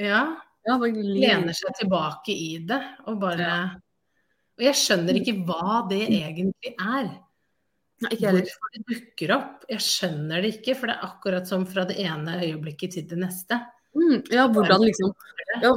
ja. 0.00 0.22
ja 0.64 0.78
Lener 0.80 1.56
seg 1.56 1.76
tilbake 1.82 2.32
i 2.32 2.54
det 2.64 2.80
og 3.10 3.18
bare 3.20 3.48
og 4.54 4.66
jeg 4.68 4.78
skjønner 4.78 5.18
ikke 5.18 5.36
hva 5.48 5.82
det 5.90 6.02
egentlig 6.06 6.74
er. 6.74 7.08
Hvorfor 8.04 8.74
det 8.74 8.82
dukker 8.90 9.32
opp. 9.36 9.64
Jeg 9.70 9.82
skjønner 9.82 10.44
det 10.44 10.56
ikke, 10.58 10.74
for 10.78 10.90
det 10.90 10.96
er 10.96 11.06
akkurat 11.08 11.48
som 11.48 11.64
fra 11.66 11.86
det 11.88 11.96
ene 12.02 12.36
øyeblikket 12.42 12.96
til 12.96 13.08
det 13.10 13.18
neste. 13.22 13.58
Mm, 13.94 14.22
ja, 14.34 14.48
hvordan 14.50 14.82
liksom 14.82 15.12
ja, 15.62 15.70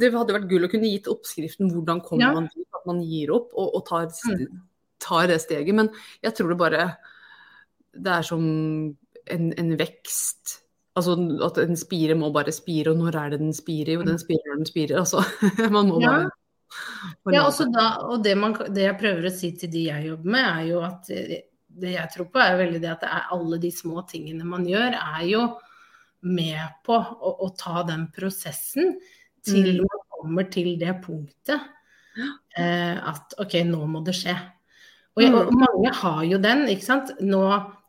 Det 0.00 0.08
hadde 0.10 0.34
vært 0.34 0.48
gull 0.50 0.66
å 0.66 0.70
kunne 0.72 0.88
gitt 0.90 1.06
oppskriften 1.06 1.68
hvordan 1.70 2.00
kommer 2.02 2.24
ja. 2.24 2.32
man 2.34 2.48
til 2.50 2.64
at 2.74 2.88
man 2.88 2.98
gir 3.06 3.30
opp 3.30 3.52
og, 3.54 3.76
og 3.78 3.84
tar, 3.86 4.08
mm. 4.10 4.56
tar, 5.04 5.28
det 5.30 5.38
steget. 5.44 5.74
Men 5.78 5.92
jeg 6.24 6.34
tror 6.34 6.54
det 6.54 6.58
bare 6.62 6.88
Det 7.94 8.16
er 8.16 8.26
som 8.26 8.42
en, 8.42 9.52
en 9.54 9.70
vekst. 9.78 10.58
Altså 10.98 11.14
at 11.46 11.62
en 11.62 11.78
spire 11.78 12.18
må 12.18 12.32
bare 12.34 12.54
spire, 12.54 12.90
og 12.90 12.98
når 13.02 13.18
er 13.22 13.34
det 13.34 13.42
den 13.44 13.54
spirer? 13.54 13.94
Jo, 13.94 14.02
den 14.06 14.18
mm. 14.18 14.24
spirer 14.24 14.50
når 14.50 14.62
den 14.62 14.70
spirer. 14.70 14.98
Altså, 15.02 15.22
man 15.76 15.90
må 15.92 16.02
bare 16.02 16.30
ja, 17.32 17.44
da, 17.72 17.86
og 18.08 18.24
det, 18.24 18.34
man, 18.38 18.56
det, 18.68 18.84
jeg 18.84 18.98
prøver 19.00 19.28
å 19.28 19.32
si 19.34 19.52
til 19.58 19.70
de 19.72 19.86
jeg 19.88 20.10
jobber 20.10 20.34
med, 20.34 20.48
er 20.48 20.66
jo 20.68 20.82
at 20.86 21.08
det 21.08 21.94
jeg 21.94 22.12
tror 22.14 22.28
på, 22.32 22.42
er 22.42 22.58
veldig 22.58 22.82
det 22.82 22.90
at 22.92 23.04
det 23.04 23.10
er 23.14 23.32
alle 23.36 23.58
de 23.62 23.70
små 23.72 24.02
tingene 24.10 24.46
man 24.48 24.66
gjør, 24.68 24.96
er 24.98 25.24
jo 25.28 25.46
med 26.28 26.82
på 26.86 26.96
å, 26.98 27.32
å 27.46 27.48
ta 27.58 27.84
den 27.88 28.08
prosessen 28.14 28.96
til 29.46 29.78
Mm. 29.78 29.86
man 29.86 30.06
kommer 30.18 30.48
til 30.50 30.72
det 30.80 30.96
punktet 31.04 31.60
eh, 32.58 32.96
at 32.98 33.36
OK, 33.38 33.60
nå 33.64 33.86
må 33.86 34.02
det 34.04 34.16
skje. 34.18 34.34
Og, 35.14 35.22
jeg, 35.22 35.34
og 35.34 35.54
mange 35.54 35.92
har 35.94 36.24
jo 36.26 36.38
den, 36.42 36.66
ikke 36.70 36.84
sant. 36.84 37.12
Nå, 37.22 37.42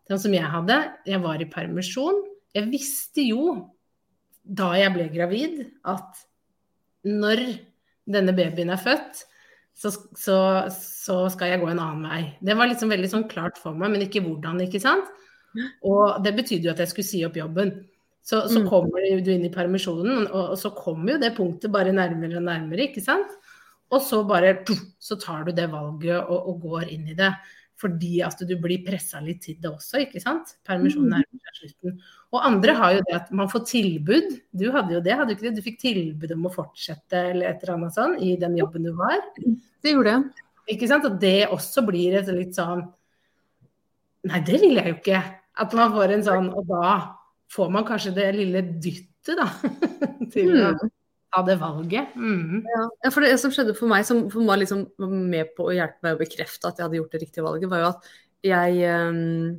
den 0.09 0.21
som 0.21 0.33
jeg 0.33 0.45
hadde, 0.49 0.77
jeg 1.09 1.21
var 1.21 1.41
i 1.41 1.49
permisjon. 1.49 2.21
Jeg 2.55 2.69
visste 2.71 3.25
jo 3.25 3.55
da 4.41 4.71
jeg 4.77 4.93
ble 4.95 5.09
gravid 5.13 5.59
at 5.89 6.23
når 7.05 7.43
denne 8.11 8.33
babyen 8.35 8.73
er 8.73 8.81
født, 8.81 9.23
så, 9.79 9.91
så, 10.17 10.37
så 10.75 11.15
skal 11.31 11.53
jeg 11.53 11.61
gå 11.61 11.69
en 11.71 11.79
annen 11.79 12.03
vei. 12.09 12.23
Det 12.43 12.55
var 12.59 12.67
liksom 12.67 12.91
veldig 12.91 13.09
sånn 13.13 13.27
klart 13.31 13.57
for 13.61 13.77
meg, 13.77 13.93
men 13.93 14.03
ikke 14.03 14.23
hvordan, 14.25 14.59
ikke 14.65 14.81
sant. 14.83 15.07
Og 15.87 16.19
det 16.25 16.35
betydde 16.37 16.67
jo 16.67 16.73
at 16.73 16.81
jeg 16.83 16.91
skulle 16.91 17.07
si 17.07 17.23
opp 17.25 17.37
jobben. 17.39 17.71
Så, 18.21 18.43
så 18.51 18.59
Mm. 18.59 18.67
kommer 18.69 19.05
du 19.25 19.31
inn 19.33 19.45
i 19.47 19.49
permisjonen, 19.53 20.27
og, 20.27 20.51
og 20.53 20.57
så 20.59 20.69
kommer 20.75 21.15
jo 21.15 21.21
det 21.23 21.31
punktet 21.37 21.71
bare 21.73 21.93
nærmere 21.95 22.37
og 22.37 22.43
nærmere, 22.45 22.89
ikke 22.89 23.01
sant. 23.01 23.31
Og 23.89 24.03
så 24.05 24.19
bare 24.27 24.51
så 24.99 25.17
tar 25.17 25.47
du 25.47 25.51
det 25.55 25.69
valget 25.71 26.19
og, 26.27 26.49
og 26.51 26.61
går 26.61 26.91
inn 26.93 27.07
i 27.09 27.15
det. 27.17 27.31
Fordi 27.79 28.19
at 28.25 28.41
du 28.43 28.53
blir 28.59 28.81
pressa 28.83 29.21
litt 29.23 29.39
til 29.45 29.55
det 29.61 29.69
også, 29.71 30.01
ikke 30.03 30.19
sant. 30.19 30.57
Permisjonen 30.67 31.13
nærmer 31.13 31.53
seg 31.55 31.69
slutten. 31.69 31.93
Og 32.35 32.43
andre 32.43 32.75
har 32.75 32.97
jo 32.97 33.05
det 33.07 33.15
at 33.15 33.31
man 33.39 33.47
får 33.51 33.63
tilbud. 33.69 34.33
Du 34.51 34.65
hadde 34.75 34.97
jo 34.97 34.99
det, 35.05 35.15
hadde 35.15 35.31
du 35.31 35.37
ikke 35.37 35.47
det? 35.47 35.53
Du 35.61 35.63
fikk 35.63 35.79
tilbud 35.81 36.33
om 36.35 36.49
å 36.49 36.51
fortsette 36.53 37.23
eller 37.31 37.53
et 37.53 37.63
eller 37.63 37.77
annet 37.77 37.95
sånn 37.95 38.17
i 38.19 38.33
den 38.41 38.57
jobben 38.59 38.89
du 38.89 38.91
var. 38.99 39.23
Det 39.39 39.95
gjorde 39.95 40.17
jeg. 40.17 40.45
Ikke 40.75 40.91
sant? 40.91 41.07
Og 41.07 41.15
det 41.23 41.47
også 41.47 41.85
blir 41.87 42.19
et 42.19 42.31
litt 42.35 42.57
sånn 42.59 42.83
Nei, 44.27 44.41
det 44.43 44.57
vil 44.59 44.75
jeg 44.75 44.91
jo 44.91 44.97
ikke. 44.99 45.23
At 45.63 45.73
man 45.79 45.93
får 45.95 46.11
en 46.11 46.23
sånn 46.27 46.49
Og 46.59 46.65
da 46.67 46.89
får 47.55 47.69
man 47.71 47.85
kanskje 47.87 48.11
det 48.17 48.25
lille 48.35 48.61
dyttet, 48.83 49.39
da. 49.39 49.47
Til 50.33 50.51
å 50.59 50.73
Mm. 50.75 50.98
Ta 51.33 51.43
det 51.45 51.55
valget. 51.61 52.15
Mm. 52.17 52.65
Ja, 52.65 53.11
for 53.13 53.25
det 53.25 53.35
som 53.41 53.53
skjedde 53.53 53.75
for 53.77 53.91
meg, 53.91 54.05
som 54.07 54.25
var 54.33 54.59
liksom 54.61 54.87
med 54.99 55.53
på 55.57 55.69
å 55.69 55.75
hjelpe 55.75 56.05
meg 56.05 56.17
å 56.17 56.21
bekrefte 56.21 56.69
at 56.69 56.79
jeg 56.79 56.87
hadde 56.87 56.99
gjort 57.01 57.15
det 57.15 57.23
riktige 57.23 57.45
valget, 57.45 57.71
var 57.71 57.83
jo 57.83 57.89
at 57.93 58.13
jeg 58.49 58.93
um, 59.09 59.57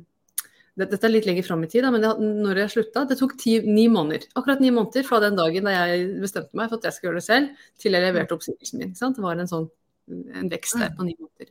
det, 0.79 0.87
Dette 0.87 1.05
er 1.07 1.13
litt 1.13 1.27
lenger 1.27 1.45
fram 1.45 1.63
i 1.65 1.69
tid, 1.69 1.83
da, 1.85 1.91
men 1.93 2.05
jeg, 2.05 2.31
når 2.41 2.63
jeg 2.63 2.73
slutta 2.73 3.03
Det 3.09 3.17
tok 3.19 3.35
ti, 3.39 3.57
ni 3.67 3.85
måneder. 3.91 4.29
Akkurat 4.39 4.63
ni 4.63 4.71
måneder 4.73 5.05
fra 5.07 5.19
den 5.23 5.37
dagen 5.39 5.67
da 5.67 5.75
jeg 5.75 6.07
bestemte 6.23 6.57
meg 6.57 6.71
for 6.71 6.79
at 6.79 6.87
jeg 6.87 6.97
skulle 6.97 7.11
gjøre 7.11 7.21
det 7.21 7.27
selv, 7.27 7.67
til 7.81 7.97
jeg 7.97 8.07
leverte 8.07 8.37
oppsigelsen 8.37 8.81
min. 8.81 8.95
Det 8.95 9.23
var 9.23 9.39
en 9.39 9.51
sånn 9.51 9.69
en 10.11 10.51
vekst 10.51 10.77
der 10.79 10.93
på 10.97 11.05
ni 11.07 11.15
måneder. 11.19 11.49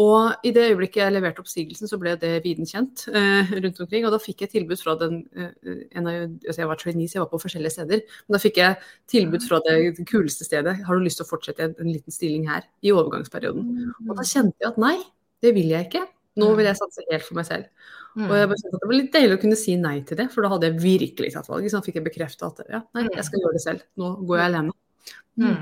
Og 0.00 0.46
i 0.46 0.52
det 0.56 0.64
øyeblikket 0.70 1.02
jeg 1.02 1.12
leverte 1.12 1.42
oppsigelsen, 1.42 1.88
så 1.90 1.98
ble 2.00 2.14
det 2.20 2.30
viden 2.46 2.68
kjent 2.68 3.04
eh, 3.12 3.50
rundt 3.58 3.80
omkring. 3.84 4.06
Og 4.08 4.14
da 4.14 4.20
fikk 4.22 4.44
jeg 4.44 4.52
tilbud 4.54 4.80
fra 4.80 4.94
den 5.00 5.18
eh, 5.36 5.82
en 5.98 6.08
av, 6.08 6.22
altså 6.46 6.62
Jeg 6.62 6.70
var 6.70 6.80
trainee, 6.80 7.10
så 7.10 7.18
jeg 7.18 7.24
var 7.26 7.32
på 7.34 7.42
forskjellige 7.42 7.74
steder. 7.76 8.04
Men 8.24 8.36
da 8.38 8.40
fikk 8.40 8.62
jeg 8.62 8.78
tilbud 9.12 9.44
fra 9.48 9.60
det 9.66 9.76
kuleste 10.08 10.48
stedet. 10.48 10.78
Har 10.86 10.96
du 10.96 11.04
lyst 11.04 11.20
til 11.20 11.28
å 11.28 11.32
fortsette 11.32 11.68
en, 11.68 11.76
en 11.76 11.92
liten 11.92 12.14
stilling 12.14 12.48
her 12.48 12.64
i 12.80 12.94
overgangsperioden? 12.94 13.92
Og 14.08 14.16
da 14.16 14.24
kjente 14.24 14.56
jeg 14.64 14.72
at 14.72 14.80
nei, 14.80 14.96
det 15.44 15.52
vil 15.58 15.74
jeg 15.74 15.90
ikke. 15.90 16.06
Nå 16.40 16.54
vil 16.56 16.70
jeg 16.70 16.80
satse 16.80 17.04
helt 17.10 17.26
for 17.26 17.36
meg 17.36 17.48
selv. 17.50 17.68
Og 18.16 18.32
jeg 18.32 18.48
bare 18.48 18.60
kjente 18.60 18.76
at 18.76 18.82
det 18.82 18.88
var 18.88 18.96
litt 18.96 19.12
deilig 19.12 19.36
å 19.36 19.42
kunne 19.42 19.60
si 19.60 19.76
nei 19.80 19.94
til 20.08 20.18
det, 20.20 20.28
for 20.32 20.44
da 20.44 20.54
hadde 20.54 20.68
jeg 20.68 20.80
virkelig 20.80 21.34
tatt 21.34 21.48
valget. 21.52 21.72
Så 21.72 21.80
da 21.80 21.86
fikk 21.86 22.00
jeg 22.00 22.08
bekrefta 22.08 22.48
at 22.48 22.64
ja, 22.64 22.80
nei, 22.96 23.06
jeg 23.08 23.28
skal 23.28 23.44
gjøre 23.44 23.56
det 23.58 23.64
selv. 23.64 23.84
Nå 24.00 24.14
går 24.28 24.40
jeg 24.40 24.48
alene. 24.50 24.76
Mm. 25.40 25.54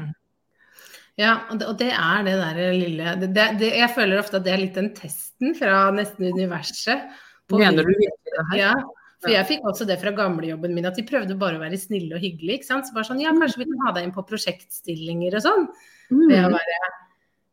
Ja, 1.21 1.35
og 1.53 1.59
det, 1.81 1.91
er 1.93 2.23
det 2.25 2.37
derre 2.41 2.71
lille 2.73 3.17
det, 3.21 3.29
det, 3.61 3.69
Jeg 3.77 3.91
føler 3.93 4.23
ofte 4.23 4.39
at 4.41 4.47
det 4.47 4.55
er 4.55 4.63
litt 4.63 4.79
den 4.79 4.93
testen 4.97 5.53
fra 5.59 5.91
nesten 5.93 6.31
universet. 6.33 7.11
på 7.51 7.61
Mener 7.61 7.85
du 7.85 7.93
virkelig 7.93 8.33
det 8.33 8.47
her? 8.53 8.61
Ja, 8.61 8.73
for 9.21 9.35
jeg 9.35 9.49
fikk 9.51 9.67
også 9.69 9.85
det 9.89 9.99
fra 10.01 10.15
gamlejobben 10.17 10.73
min, 10.73 10.89
at 10.89 10.97
de 10.97 11.05
prøvde 11.05 11.37
bare 11.41 11.59
å 11.59 11.63
være 11.63 11.79
snille 11.81 12.17
og 12.17 12.25
hyggelige. 12.25 12.61
ikke 12.61 12.71
sant? 12.71 12.89
Så 12.89 12.97
bare 12.97 13.11
sånn, 13.11 13.21
ja, 13.21 13.35
kanskje 13.37 13.61
vi 13.65 13.69
kan 13.69 13.85
ha 13.85 13.93
deg 13.97 14.07
inn 14.07 14.17
på 14.17 14.25
prosjektstillinger 14.31 15.37
og 15.37 15.45
sånn. 15.45 15.69
Mm. 16.09 16.27
Det 16.31 16.41
å 16.47 16.51
bare 16.57 16.81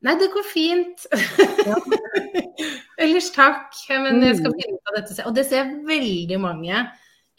Nei, 0.06 0.14
det 0.14 0.28
går 0.30 0.44
fint. 0.46 1.08
Ellers 3.02 3.32
takk, 3.34 3.74
men 3.90 4.22
jeg 4.22 4.38
skal 4.38 4.54
finne 4.54 4.78
ut 4.78 4.92
av 4.92 4.98
dette 5.00 5.16
selv. 5.16 5.32
Og 5.32 5.36
det 5.36 5.48
ser 5.50 5.64
jeg 5.64 5.80
veldig 5.90 6.38
mange 6.40 6.84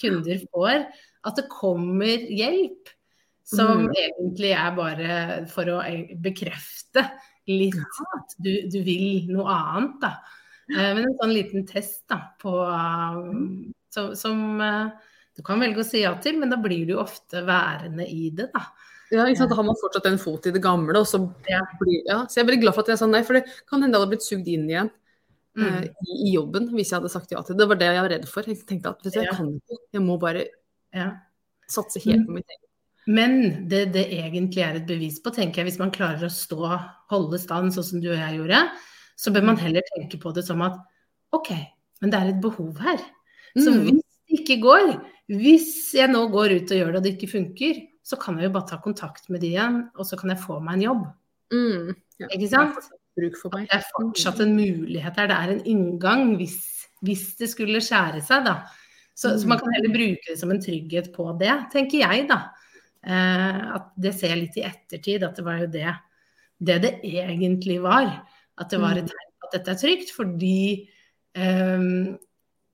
kunder 0.02 0.42
får, 0.50 0.88
at 1.30 1.38
det 1.38 1.46
kommer 1.52 2.26
hjelp 2.26 2.90
som 3.48 3.86
Mm. 3.86 3.92
egentlig 3.96 4.50
er 4.52 4.74
bare 4.76 5.18
for 5.48 5.64
å 5.72 5.78
e- 5.88 6.14
bekrefte 6.20 7.06
litt 7.48 7.78
at 8.14 8.34
du, 8.44 8.50
du 8.68 8.82
vil 8.84 9.30
noe 9.32 9.48
annet, 9.48 9.94
da. 10.02 10.10
Eh, 10.68 10.90
Men 10.94 11.04
en 11.06 11.14
sånn 11.22 11.32
liten 11.32 11.64
test 11.66 12.02
da, 12.12 12.18
på 12.42 12.52
um, 12.52 13.72
som, 13.88 14.10
som 14.14 14.60
eh, 14.60 14.90
du 15.38 15.40
kan 15.46 15.60
velge 15.62 15.80
å 15.80 15.86
si 15.86 16.02
ja 16.02 16.12
til, 16.20 16.36
men 16.38 16.50
da 16.52 16.58
blir 16.60 16.84
du 16.90 16.98
ofte 17.00 17.40
værende 17.46 18.04
i 18.04 18.28
det, 18.36 18.50
da. 18.52 18.66
Ja, 19.10 19.24
ikke 19.24 19.38
sant? 19.40 19.50
Da 19.54 19.56
har 19.56 19.64
man 19.64 19.78
fortsatt 19.80 20.04
en 20.10 20.18
fot 20.20 20.44
i 20.50 20.52
det 20.52 20.60
gamle, 20.60 20.92
og 21.00 21.06
så 21.08 21.22
blir 21.80 22.02
ja. 22.04 22.18
Så 22.28 22.36
jeg 22.36 22.44
er 22.44 22.48
veldig 22.50 22.60
glad 22.66 22.74
for 22.76 22.84
at 22.84 22.92
jeg 22.92 23.00
sa 23.00 23.06
nei, 23.08 23.22
for 23.24 23.38
det 23.38 23.46
kan 23.64 23.80
hende 23.80 23.96
jeg 23.96 24.02
hadde 24.04 24.12
blitt 24.12 24.26
sugd 24.28 24.48
inn 24.52 24.68
igjen 24.68 24.90
eh, 24.92 25.64
Mm. 25.64 25.88
i, 26.04 26.16
i 26.28 26.34
jobben 26.36 26.68
hvis 26.76 26.90
jeg 26.92 26.98
hadde 27.00 27.08
sagt 27.10 27.32
ja 27.32 27.40
til 27.42 27.56
det. 27.56 27.62
Det 27.64 27.68
var 27.72 27.78
det 27.80 27.86
jeg 27.88 28.02
var 28.04 28.12
redd 28.12 28.28
for. 28.28 28.42
Jeg 28.46 28.60
tenkte 28.68 28.92
at 28.92 29.00
vet 29.02 29.14
du, 29.16 29.20
jeg 29.24 29.32
kan 29.40 29.48
ikke, 29.56 29.78
jeg 29.96 30.02
må 30.04 30.18
bare 30.20 30.44
Ja. 30.92 31.08
satse 31.66 31.98
helt 32.04 32.26
på 32.28 32.36
mitt 32.36 32.44
eget. 32.52 32.67
Men 33.08 33.68
det 33.70 33.86
det 33.94 34.04
egentlig 34.12 34.62
er 34.64 34.76
et 34.76 34.88
bevis 34.88 35.16
på, 35.24 35.32
tenker 35.32 35.62
jeg, 35.62 35.70
hvis 35.70 35.80
man 35.80 35.92
klarer 35.94 36.26
å 36.26 36.32
stå, 36.32 36.60
holde 37.08 37.40
stand 37.40 37.72
sånn 37.72 37.86
som 37.86 38.02
du 38.04 38.10
og 38.12 38.18
jeg 38.18 38.36
gjorde, 38.36 38.62
så 39.18 39.32
bør 39.34 39.46
man 39.48 39.60
heller 39.60 39.86
tenke 39.94 40.20
på 40.20 40.32
det 40.36 40.44
som 40.46 40.60
at 40.66 40.76
OK, 41.34 41.50
men 42.02 42.12
det 42.12 42.18
er 42.20 42.32
et 42.34 42.42
behov 42.42 42.76
her. 42.84 43.00
Så 43.56 43.72
Mm. 43.72 43.84
hvis 43.88 44.02
det 44.28 44.40
ikke 44.40 44.58
går, 44.62 44.90
hvis 45.28 45.70
jeg 45.96 46.10
nå 46.12 46.26
går 46.30 46.54
ut 46.58 46.70
og 46.70 46.78
gjør 46.78 46.92
det 46.92 46.96
og 47.00 47.02
det 47.04 47.14
ikke 47.16 47.32
funker, 47.32 47.80
så 48.04 48.16
kan 48.20 48.36
jeg 48.38 48.48
jo 48.48 48.54
bare 48.54 48.68
ta 48.68 48.76
kontakt 48.76 49.28
med 49.28 49.40
de 49.40 49.54
igjen, 49.54 49.90
og 49.96 50.06
så 50.06 50.16
kan 50.16 50.30
jeg 50.30 50.38
få 50.44 50.60
meg 50.60 50.78
en 50.78 50.84
jobb. 50.86 51.02
Mm. 51.52 51.94
Ja. 52.20 52.28
Ikke 52.28 52.48
sant? 52.48 52.90
Det 53.16 53.32
er 53.72 53.82
fortsatt 53.96 54.40
en 54.40 54.54
mulighet 54.54 55.16
her. 55.16 55.26
Det 55.26 55.36
er 55.36 55.50
en 55.56 55.64
inngang 55.66 56.36
hvis, 56.36 56.86
hvis 57.02 57.36
det 57.40 57.48
skulle 57.50 57.80
skjære 57.82 58.22
seg, 58.22 58.44
da. 58.46 58.68
Så, 59.16 59.32
så 59.40 59.48
man 59.50 59.58
kan 59.58 59.72
heller 59.74 59.90
bruke 59.90 60.28
det 60.28 60.38
som 60.38 60.52
en 60.54 60.60
trygghet 60.62 61.10
på 61.16 61.26
det, 61.40 61.50
tenker 61.72 62.04
jeg, 62.04 62.28
da. 62.28 62.52
Eh, 63.06 63.58
at 63.78 63.90
det 63.96 64.14
ser 64.16 64.34
jeg 64.34 64.42
litt 64.42 64.56
i 64.58 64.66
ettertid, 64.66 65.22
at 65.24 65.36
det 65.38 65.44
var 65.46 65.60
jo 65.62 65.70
det 65.72 65.88
det, 66.58 66.78
det 66.82 66.92
egentlig 67.06 67.78
var. 67.84 68.08
At 68.58 68.70
det 68.70 68.80
var 68.82 68.98
et 68.98 69.06
tegn 69.06 69.34
på 69.38 69.46
at 69.46 69.52
dette 69.54 69.70
er 69.76 69.78
trygt, 69.78 70.10
fordi 70.16 70.88
eh, 71.38 71.84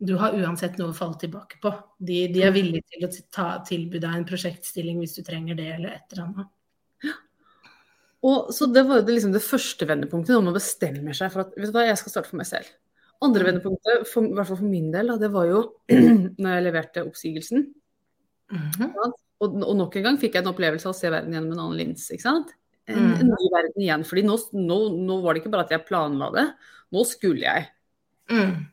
du 0.04 0.14
har 0.20 0.36
uansett 0.36 0.78
noe 0.80 0.90
å 0.94 0.96
falle 0.96 1.18
tilbake 1.20 1.60
på. 1.62 1.70
De, 2.00 2.22
de 2.32 2.42
er 2.42 2.54
villige 2.54 2.82
til 2.94 3.04
å 3.06 3.10
ta, 3.32 3.48
tilby 3.68 4.00
deg 4.00 4.16
en 4.16 4.26
prosjektstilling 4.28 4.98
hvis 5.02 5.18
du 5.18 5.22
trenger 5.26 5.58
det, 5.60 5.68
eller 5.76 5.98
et 5.98 6.12
eller 6.16 6.24
annet. 6.30 6.50
Og 8.24 8.48
så 8.56 8.66
Det 8.72 8.86
var 8.88 9.02
jo 9.02 9.04
det, 9.04 9.18
liksom 9.18 9.34
det 9.34 9.44
første 9.44 9.84
vendepunktet, 9.88 10.32
når 10.32 10.46
man 10.46 10.56
bestemmer 10.56 11.16
seg 11.16 11.28
for 11.32 11.44
at 11.44 11.52
vet 11.58 11.68
du 11.68 11.76
hva, 11.76 11.84
jeg 11.90 12.00
skal 12.00 12.14
starte 12.14 12.30
for 12.32 12.40
meg 12.40 12.48
selv. 12.48 12.70
Andre 13.22 13.44
Mm. 13.44 13.48
vendepunktet, 13.50 14.08
for, 14.08 14.24
i 14.24 14.32
hvert 14.32 14.48
fall 14.48 14.56
for 14.62 14.70
min 14.70 14.90
del, 14.92 15.12
da, 15.12 15.16
det 15.20 15.30
var 15.32 15.44
jo 15.50 15.60
når 16.40 16.50
jeg 16.56 16.64
leverte 16.64 17.04
oppsigelsen. 17.04 17.66
Mhm. 18.52 18.94
Og, 19.42 19.56
og 19.62 19.74
nok 19.76 19.96
en 19.98 20.06
gang 20.06 20.18
fikk 20.20 20.36
jeg 20.36 20.44
en 20.44 20.52
opplevelse 20.52 20.86
av 20.86 20.94
å 20.94 20.98
se 20.98 21.10
verden 21.10 21.34
gjennom 21.34 21.52
en 21.56 21.64
annen 21.64 21.80
lins. 21.80 22.06
ikke 22.14 22.26
sant? 22.26 22.54
En, 22.86 23.14
Mm. 23.16 23.30
ny 23.32 23.46
verden 23.52 23.80
igjen. 23.82 24.04
fordi 24.04 24.22
nå, 24.28 24.36
nå, 24.52 24.78
nå 25.08 25.22
var 25.24 25.34
det 25.34 25.42
ikke 25.42 25.52
bare 25.54 25.64
at 25.64 25.70
jeg 25.72 25.86
planla 25.88 26.30
det, 26.34 26.46
nå 26.92 27.04
skulle 27.08 27.40
jeg. 27.40 27.68
Mm. 28.30 28.66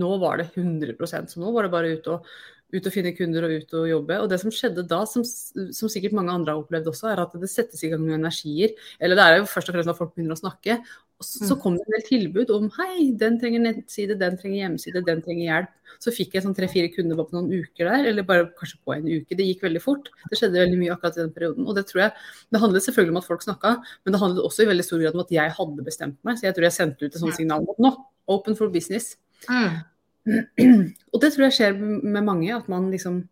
Nå 0.00 0.12
var 0.20 0.38
det 0.40 0.50
100 0.54 1.28
så 1.28 1.40
nå 1.40 1.52
var 1.52 1.64
det 1.64 1.72
bare 1.72 1.92
ut 1.96 2.08
og, 2.12 2.24
ut 2.72 2.86
og 2.88 2.92
finne 2.92 3.14
kunder 3.16 3.44
og 3.44 3.52
ut 3.56 3.74
og 3.78 3.86
jobbe. 3.88 4.18
Og 4.20 4.28
det 4.28 4.40
som 4.40 4.50
skjedde 4.52 4.86
da, 4.88 5.02
som, 5.08 5.24
som 5.24 5.88
sikkert 5.88 6.16
mange 6.16 6.32
andre 6.32 6.52
har 6.52 6.62
opplevd 6.62 6.90
også, 6.90 7.08
er 7.12 7.22
at 7.22 7.32
det 7.40 7.48
settes 7.48 7.84
i 7.84 7.88
gang 7.92 8.02
noen 8.02 8.18
energier. 8.20 8.74
Eller 9.00 9.16
det 9.16 9.24
er 9.24 9.36
jo 9.38 9.48
først 9.48 9.70
og 9.70 9.76
fremst 9.78 9.92
at 9.92 10.00
folk 10.00 10.12
begynner 10.16 10.36
å 10.36 10.42
snakke. 10.42 10.78
Så, 11.20 11.50
Mm. 11.56 11.60
kom 11.60 11.74
det 11.74 11.82
en 11.82 11.92
del 11.96 12.02
tilbud 12.06 12.50
om 12.54 12.70
hei, 12.78 13.10
den 13.18 13.40
trenger 13.40 13.58
nettside, 13.58 14.16
den 14.18 14.36
trenger 14.38 14.68
hjemmeside, 14.68 15.04
den 15.04 15.20
trenger 15.20 15.44
hjelp. 15.50 15.68
Så 15.98 16.12
fikk 16.14 16.34
jeg 16.34 16.44
sånn 16.44 16.54
tre-fire 16.54 16.92
kunder 16.94 17.16
på 17.18 17.32
noen 17.34 17.50
uker 17.50 17.88
der, 17.90 18.06
eller 18.06 18.22
bare 18.22 18.44
kanskje 18.54 18.78
på 18.86 18.94
en 18.94 19.02
uke. 19.02 19.34
Det 19.34 19.42
gikk 19.48 19.62
veldig 19.66 19.82
fort. 19.82 20.08
Det 20.30 20.38
skjedde 20.38 20.60
veldig 20.62 20.78
mye 20.78 20.92
akkurat 20.94 21.18
i 21.18 21.22
den 21.24 21.32
perioden. 21.34 21.66
Og 21.66 21.74
det 21.74 21.86
tror 21.88 22.02
jeg 22.04 22.12
Det 22.52 22.60
handlet 22.60 22.82
selvfølgelig 22.86 23.10
om 23.10 23.16
at 23.16 23.24
folk 23.26 23.42
snakka, 23.42 23.72
men 24.04 24.12
det 24.14 24.20
handlet 24.20 24.44
også 24.46 24.62
i 24.62 24.70
veldig 24.70 24.84
stor 24.86 24.98
grad 25.02 25.14
om 25.14 25.20
at 25.20 25.30
jeg 25.34 25.50
hadde 25.58 25.84
bestemt 25.84 26.16
meg. 26.22 26.36
Så 26.38 26.42
jeg 26.46 26.54
tror 26.54 26.62
jeg 26.68 26.72
sendte 26.78 27.02
ut 27.02 27.14
et 27.14 27.20
sånt 27.20 27.34
signal 27.34 27.66
om 27.66 27.74
nå, 27.78 27.96
open 28.28 28.54
for 28.54 28.68
business. 28.70 29.16
Mm. 29.48 29.82
Og 31.14 31.20
det 31.20 31.32
tror 31.34 31.48
jeg 31.48 31.56
skjer 31.58 31.74
med 31.78 32.22
mange, 32.24 32.54
at 32.54 32.68
man 32.68 32.90
liksom 32.92 33.26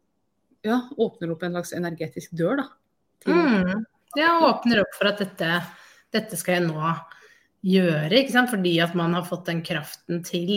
ja, 0.64 0.80
åpner 0.98 1.30
opp 1.30 1.42
en 1.46 1.52
slags 1.52 1.72
energetisk 1.72 2.30
dør, 2.34 2.56
da. 2.56 2.66
Til, 3.22 3.32
Mm. 3.32 3.84
Ja, 4.16 4.40
åpner 4.42 4.80
opp 4.80 4.94
for 4.98 5.06
at 5.06 5.18
dette, 5.18 5.62
dette 6.10 6.36
skal 6.36 6.54
jeg 6.62 6.68
nå 6.70 6.80
gjøre, 7.66 8.12
ikke 8.20 8.34
sant. 8.34 8.52
Fordi 8.52 8.74
at 8.84 8.96
man 8.98 9.16
har 9.16 9.26
fått 9.28 9.48
den 9.50 9.62
kraften 9.66 10.22
til, 10.26 10.52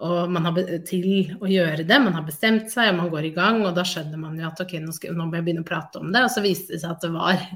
har, 0.00 0.60
til 0.88 1.08
å 1.40 1.50
gjøre 1.50 1.86
det. 1.86 2.00
Man 2.02 2.18
har 2.18 2.26
bestemt 2.26 2.70
seg, 2.72 2.92
og 2.92 3.00
man 3.02 3.14
går 3.14 3.30
i 3.30 3.34
gang. 3.36 3.62
Og 3.64 3.74
da 3.76 3.86
skjønner 3.88 4.20
man 4.20 4.36
jo 4.40 4.50
at 4.50 4.62
ok, 4.64 4.76
nå, 4.84 4.94
skal, 4.96 5.16
nå 5.16 5.28
må 5.28 5.38
jeg 5.38 5.48
begynne 5.48 5.64
å 5.64 5.70
prate 5.70 6.02
om 6.02 6.12
det. 6.14 6.26
Og 6.26 6.34
så 6.34 6.44
viste 6.44 6.76
det 6.76 6.84
seg 6.84 6.94
at 6.94 7.06
det 7.06 7.12
var, 7.14 7.48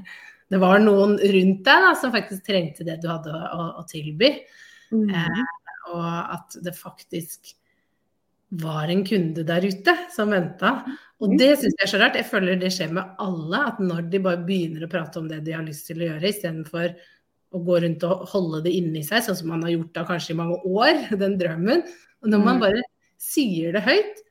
det 0.53 0.63
var 0.65 0.83
noen 0.83 1.15
rundt 1.19 1.63
deg 1.67 1.87
da, 1.87 1.93
som 1.99 2.15
faktisk 2.15 2.43
trengte 2.49 2.87
det 2.87 2.99
du 3.03 3.09
hadde 3.11 3.33
å, 3.35 3.71
å 3.81 3.87
tilby. 3.89 4.33
Mm. 4.89 5.07
Eh, 5.13 5.41
og 5.89 6.05
at 6.05 6.59
det 6.65 6.75
faktisk 6.77 7.55
var 8.49 8.89
en 8.89 9.03
kunde 9.05 9.43
der 9.45 9.65
ute 9.65 9.93
som 10.09 10.33
venta. 10.33 10.79
Og 11.21 11.35
det 11.37 11.51
syns 11.59 11.75
jeg 11.75 11.85
er 11.85 11.91
så 11.91 11.99
rart. 12.01 12.17
Jeg 12.17 12.29
føler 12.29 12.57
det 12.57 12.71
skjer 12.73 12.93
med 12.95 13.15
alle, 13.21 13.61
at 13.71 13.81
når 13.83 14.07
de 14.09 14.21
bare 14.25 14.41
begynner 14.45 14.85
å 14.85 14.91
prate 14.91 15.21
om 15.21 15.27
det 15.29 15.43
de 15.45 15.53
har 15.53 15.65
lyst 15.65 15.89
til 15.89 16.01
å 16.01 16.07
gjøre, 16.07 16.31
istedenfor 16.31 16.93
å 17.53 17.59
gå 17.65 17.79
rundt 17.81 18.03
og 18.05 18.27
holde 18.29 18.63
det 18.67 18.73
inni 18.77 19.01
seg, 19.05 19.23
sånn 19.25 19.37
som 19.39 19.47
man 19.49 19.63
har 19.65 19.71
gjort 19.73 19.93
da 19.97 20.03
kanskje 20.05 20.35
i 20.35 20.37
mange 20.37 20.57
år, 20.69 21.03
den 21.17 21.37
drømmen. 21.39 21.83
Og 22.23 22.29
når 22.29 22.43
man 22.45 22.57
Mm. 22.59 22.61
bare 22.61 22.81
sier 23.17 23.71
det 23.73 23.81
høyt, 23.83 24.21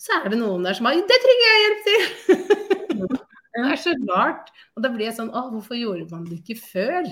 så 0.00 0.20
er 0.24 0.28
det 0.30 0.38
noen 0.40 0.62
der 0.64 0.74
som 0.76 0.86
har 0.86 0.94
Det 0.94 1.18
trenger 1.24 1.46
jeg 1.50 1.62
hjelp 1.64 1.80
til! 1.86 2.02
det 3.56 3.64
er 3.72 3.76
så 3.80 3.94
rart. 4.08 4.50
Og 4.76 4.82
da 4.84 4.90
blir 4.92 5.06
jeg 5.08 5.16
sånn 5.16 5.30
Å, 5.32 5.46
hvorfor 5.52 5.76
gjorde 5.78 6.10
man 6.10 6.24
det 6.28 6.42
ikke 6.42 6.58
før? 6.60 7.06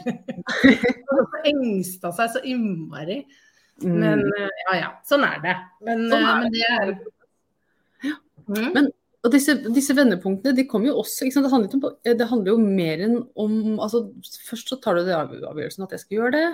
Hvorfor 1.08 1.48
engsta 1.48 2.12
seg 2.12 2.30
så 2.34 2.42
innmari? 2.44 3.22
Mm. 3.82 3.94
Men 3.98 4.20
eh, 4.38 4.50
ja 4.68 4.74
ja, 4.78 4.90
sånn 5.08 5.24
er 5.26 5.40
det. 5.42 5.54
Men, 5.82 6.04
Sånn 6.12 6.22
er 6.22 6.28
er 6.28 6.40
men 6.44 6.52
det 6.52 6.66
er 6.70 6.94
Mm. 8.44 8.90
Og 9.24 9.32
disse, 9.32 9.54
disse 9.72 9.94
vendepunktene 9.96 10.52
de 10.56 10.66
kommer 10.68 10.90
jo 10.90 10.98
også? 11.00 11.30
Det, 11.32 11.50
handler 11.50 11.76
om, 11.78 11.84
det 12.04 12.28
handler 12.28 12.52
jo 12.52 12.58
mer 12.60 13.04
enn 13.06 13.18
om 13.40 13.54
altså, 13.80 14.04
Først 14.50 14.68
så 14.68 14.76
tar 14.84 14.98
du 14.98 15.08
avgjørelsen 15.08 15.86
at 15.86 15.94
jeg 15.96 16.02
skal 16.04 16.18
gjøre 16.18 16.34
det. 16.36 16.48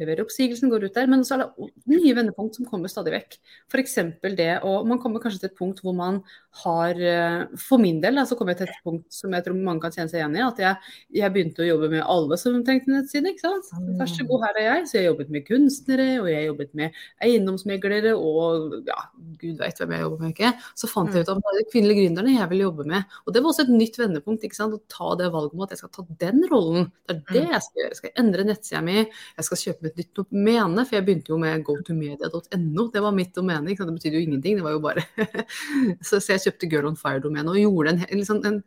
Leverer 0.00 0.24
oppsigelsen, 0.24 0.70
går 0.72 0.88
ut 0.88 0.96
der. 0.96 1.08
Men 1.10 1.24
så 1.26 1.36
er 1.36 1.44
det 1.44 1.70
nye 1.90 2.14
vendepunkt 2.16 2.56
som 2.58 2.68
kommer 2.68 2.90
stadig 2.92 3.14
vekk. 3.14 3.36
F.eks. 3.70 3.98
det 4.38 4.50
og 4.66 4.88
Man 4.88 5.00
kommer 5.02 5.22
kanskje 5.22 5.44
til 5.44 5.50
et 5.50 5.58
punkt 5.58 5.82
hvor 5.84 5.94
man 5.96 6.22
har 6.62 6.98
eh, 6.98 7.44
For 7.60 7.80
min 7.82 8.00
del 8.02 8.18
da, 8.18 8.24
så 8.26 8.36
kommer 8.38 8.54
jeg 8.54 8.62
til 8.64 8.72
et 8.72 8.84
punkt 8.86 9.14
som 9.14 9.34
jeg 9.36 9.46
tror 9.46 9.58
mange 9.58 9.84
kan 9.84 9.94
kjenne 9.94 10.10
seg 10.12 10.22
igjen 10.22 10.38
i. 10.38 10.44
At 10.46 10.62
jeg, 10.62 10.92
jeg 11.20 11.34
begynte 11.34 11.64
å 11.64 11.68
jobbe 11.68 11.90
med 11.92 12.04
alle 12.04 12.38
som 12.40 12.58
trengte 12.66 12.92
nettside. 12.92 13.34
ikke 13.34 13.44
sant? 13.46 13.70
Vær 14.00 14.10
så 14.10 14.26
god, 14.28 14.46
her 14.48 14.60
er 14.60 14.68
jeg. 14.68 14.88
Så 14.90 14.98
jeg 14.98 15.08
jobbet 15.10 15.32
med 15.34 15.46
kunstnere, 15.46 16.08
og 16.22 16.30
jeg 16.32 16.48
jobbet 16.48 16.74
med 16.80 17.00
eiendomsmeglere, 17.26 18.14
og 18.16 18.88
ja, 18.88 18.98
gud 19.40 19.60
veit 19.60 19.80
hvem 19.80 19.94
jeg 19.96 20.04
jobber 20.06 20.24
med 20.24 20.34
ikke. 20.34 20.52
Så 20.78 20.90
fant 20.90 21.14
jeg 21.14 21.26
ut 21.26 21.32
at 21.32 21.40
det 21.40 21.52
er 21.52 21.60
de 21.60 21.68
kvinnelige 21.70 22.04
gründerne 22.04 22.36
jeg 22.36 22.50
ville 22.52 22.66
jobbe 22.68 22.88
med. 22.90 23.18
Og 23.26 23.34
det 23.34 23.44
var 23.44 23.52
også 23.52 23.66
et 23.66 23.74
nytt 23.74 24.00
vendepunkt. 24.00 24.46
ikke 24.46 24.58
sant? 24.58 24.76
Å 24.76 24.96
ta 24.96 25.14
det 25.20 25.30
valget 25.34 25.56
om 25.56 25.64
at 25.66 25.74
jeg 25.74 25.82
skal 25.82 25.94
ta 25.94 26.06
den 26.24 26.44
rollen. 26.50 26.90
Det 27.06 27.16
er 27.16 27.22
det 27.34 27.46
jeg 27.46 27.64
skal 27.66 27.82
gjøre. 27.82 27.90
Jeg 27.90 28.00
skal 28.00 28.16
endre 28.24 28.46
nettsida 28.46 28.82
mi, 28.84 28.98
jeg 29.00 29.48
skal 29.48 29.62
kjøpe 29.64 29.89
et 29.90 29.98
nytt 30.00 30.12
domene. 30.20 30.84
For 30.86 30.96
jeg 30.98 31.06
begynte 31.06 31.32
jo 31.34 31.38
med 31.42 31.64
gotomedia.no. 31.66 32.86
Det 32.94 33.02
var 33.04 33.14
mitt 33.16 33.34
domene. 33.36 33.74
Det 33.76 33.86
betydde 33.90 34.16
jo 34.18 34.26
ingenting. 34.28 34.58
Det 34.60 34.66
var 34.66 34.76
jo 34.76 34.82
bare 34.84 35.04
så, 36.06 36.18
så 36.18 36.34
jeg 36.36 36.44
kjøpte 36.46 36.70
Girl 36.72 36.88
on 36.90 36.98
Fire-domenet 37.00 37.50
og 37.52 37.60
gjorde 37.60 37.94
en, 37.96 38.04
liksom 38.22 38.42
en, 38.48 38.60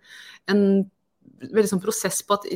en 0.54 0.64
veldig 1.50 1.72
sånn 1.74 1.84
prosess 1.84 2.22
på 2.28 2.38
at 2.40 2.50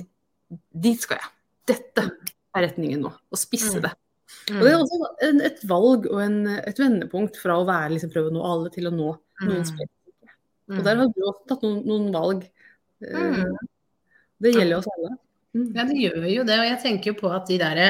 dit 0.87 1.03
skal 1.03 1.19
jeg. 1.21 1.31
Dette 1.73 2.05
er 2.07 2.63
retningen 2.67 3.01
nå. 3.07 3.11
Og 3.33 3.39
spisse 3.39 3.81
det. 3.83 3.91
Og 4.51 4.61
det 4.63 4.71
er 4.71 4.77
også 4.79 5.07
en, 5.27 5.41
et 5.47 5.59
valg 5.67 6.05
og 6.11 6.19
en, 6.23 6.37
et 6.61 6.79
vendepunkt 6.79 7.37
fra 7.39 7.57
å 7.59 7.65
være 7.67 7.93
liksom, 7.95 8.11
prøve 8.13 8.31
å 8.31 8.35
nå 8.35 8.43
alle 8.47 8.71
til 8.73 8.89
å 8.89 8.93
nå 8.95 9.09
noen 9.43 9.61
Mm. 9.61 9.65
spesifikke. 9.67 10.31
Og 10.73 10.79
der 10.83 10.97
har 10.99 11.09
du 11.13 11.19
også 11.23 11.43
tatt 11.51 11.61
noen, 11.63 11.81
noen 11.87 12.07
valg. 12.15 12.45
Eh, 13.05 13.17
Mm. 13.17 13.57
Det 14.41 14.51
gjelder 14.53 14.79
oss 14.79 14.87
alle. 14.95 15.11
Mm. 15.57 15.67
Ja, 15.75 15.83
det 15.89 15.95
gjør 15.97 16.25
jo 16.29 16.43
det. 16.45 16.57
Og 16.61 16.65
jeg 16.67 16.79
tenker 16.83 17.11
jo 17.11 17.17
på 17.19 17.29
at 17.33 17.47
de 17.49 17.55
derre 17.61 17.87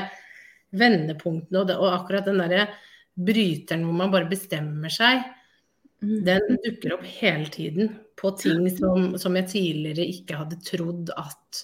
vendepunktene 0.75 1.61
og, 1.61 1.67
det, 1.69 1.77
og 1.79 1.93
akkurat 1.93 2.27
den 2.27 2.41
derre 2.43 2.67
bryteren 3.17 3.85
hvor 3.87 3.95
man 3.97 4.13
bare 4.13 4.29
bestemmer 4.29 4.91
seg, 4.93 5.23
Mm. 5.97 6.25
den 6.25 6.57
dukker 6.61 6.93
opp 6.93 7.05
hele 7.09 7.47
tiden 7.49 7.95
på 8.21 8.29
ting 8.37 8.67
som, 8.77 9.15
som 9.17 9.37
jeg 9.39 9.49
tidligere 9.49 10.05
ikke 10.05 10.37
hadde 10.37 10.59
trodd 10.61 11.09
at 11.17 11.61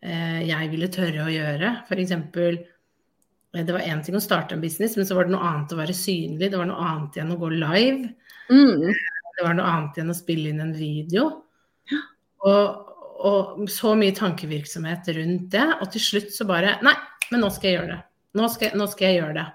eh, 0.00 0.46
jeg 0.48 0.70
ville 0.72 0.88
tørre 0.92 1.26
å 1.26 1.32
gjøre. 1.32 1.72
F.eks. 1.84 2.14
Eh, 2.16 3.64
det 3.66 3.74
var 3.76 3.84
én 3.84 4.00
ting 4.04 4.16
å 4.16 4.22
starte 4.22 4.56
en 4.56 4.64
business, 4.64 4.96
men 4.96 5.08
så 5.08 5.18
var 5.18 5.28
det 5.28 5.34
noe 5.34 5.44
annet 5.44 5.74
å 5.76 5.80
være 5.80 5.96
synlig. 5.96 6.48
Det 6.48 6.56
var 6.56 6.70
noe 6.70 6.88
annet 6.88 7.18
igjen 7.18 7.34
å 7.34 7.40
gå 7.40 7.52
live. 7.52 8.12
Mm. 8.48 8.86
Det 8.88 9.44
var 9.44 9.56
noe 9.58 9.72
annet 9.74 10.00
igjen 10.00 10.14
å 10.14 10.20
spille 10.22 10.52
inn 10.54 10.64
en 10.64 10.74
video. 10.76 11.26
Og, 12.48 12.92
og 13.28 13.66
så 13.68 13.92
mye 13.98 14.16
tankevirksomhet 14.16 15.12
rundt 15.18 15.50
det. 15.52 15.66
Og 15.80 15.92
til 15.92 16.06
slutt 16.06 16.32
så 16.32 16.48
bare 16.48 16.78
Nei, 16.86 16.96
men 17.28 17.44
nå 17.44 17.52
skal 17.52 17.68
jeg 17.68 17.82
gjøre 17.82 17.92
det. 17.98 18.04
Nå 18.38 18.46
skal, 18.52 18.76
nå 18.78 18.86
skal 18.90 19.10
jeg 19.10 19.20
gjøre 19.20 19.36
det. 19.38 19.46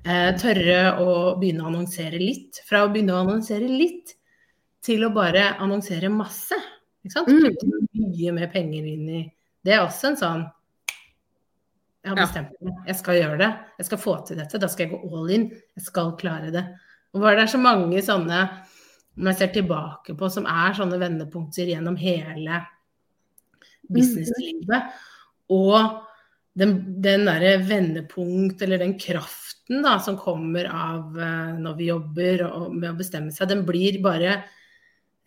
Eh, 0.00 0.30
tørre 0.40 0.78
å 1.02 1.10
begynne 1.40 1.64
å 1.64 1.70
annonsere 1.70 2.20
litt. 2.20 2.60
Fra 2.68 2.84
å 2.84 2.90
begynne 2.92 3.16
å 3.16 3.22
annonsere 3.24 3.68
litt 3.68 4.14
til 4.84 5.04
å 5.04 5.12
bare 5.12 5.54
annonsere 5.60 6.10
masse. 6.12 6.56
Ikke 7.04 7.14
sant? 7.16 7.28
Mm. 7.32 8.08
Mye 8.10 8.32
mer 8.36 8.50
penger 8.52 8.88
inn 8.88 9.06
i 9.08 9.20
Det 9.64 9.72
er 9.72 9.82
også 9.82 10.10
en 10.10 10.18
sånn 10.20 10.42
Jeg 12.00 12.10
har 12.10 12.18
bestemt 12.18 12.52
meg. 12.64 12.76
Jeg 12.88 12.96
skal 13.00 13.18
gjøre 13.18 13.38
det. 13.40 13.50
Jeg 13.80 13.88
skal 13.88 14.00
få 14.00 14.16
til 14.28 14.40
dette. 14.40 14.60
Da 14.60 14.68
skal 14.72 14.86
jeg 14.86 14.92
gå 14.94 15.00
all 15.20 15.32
in. 15.36 15.48
Jeg 15.76 15.84
skal 15.84 16.12
klare 16.20 16.52
det. 16.54 16.64
Og 17.12 17.24
bare 17.24 17.40
det 17.40 17.46
er 17.46 17.54
så 17.54 17.60
mange 17.60 18.04
sånne 18.04 18.42
når 19.20 19.32
jeg 19.32 19.38
ser 19.40 19.50
tilbake 19.52 20.14
på, 20.16 20.28
som 20.32 20.46
er 20.48 20.76
sånne 20.76 20.96
vendepunkter 21.00 21.68
gjennom 21.68 21.96
hele 22.00 22.60
businesslivet. 23.90 24.94
Og 25.52 25.76
den, 26.58 27.02
den 27.02 27.26
derre 27.28 27.58
vendepunkt, 27.62 28.62
eller 28.62 28.80
den 28.82 28.96
kraften 28.98 29.84
da, 29.84 29.98
som 30.02 30.18
kommer 30.18 30.66
av 30.66 31.18
eh, 31.18 31.52
når 31.60 31.76
vi 31.78 31.90
jobber 31.92 32.46
og 32.48 32.72
med 32.74 32.90
å 32.92 32.98
bestemme 32.98 33.34
seg, 33.34 33.52
den 33.52 33.66
blir 33.68 34.00
bare 34.04 34.40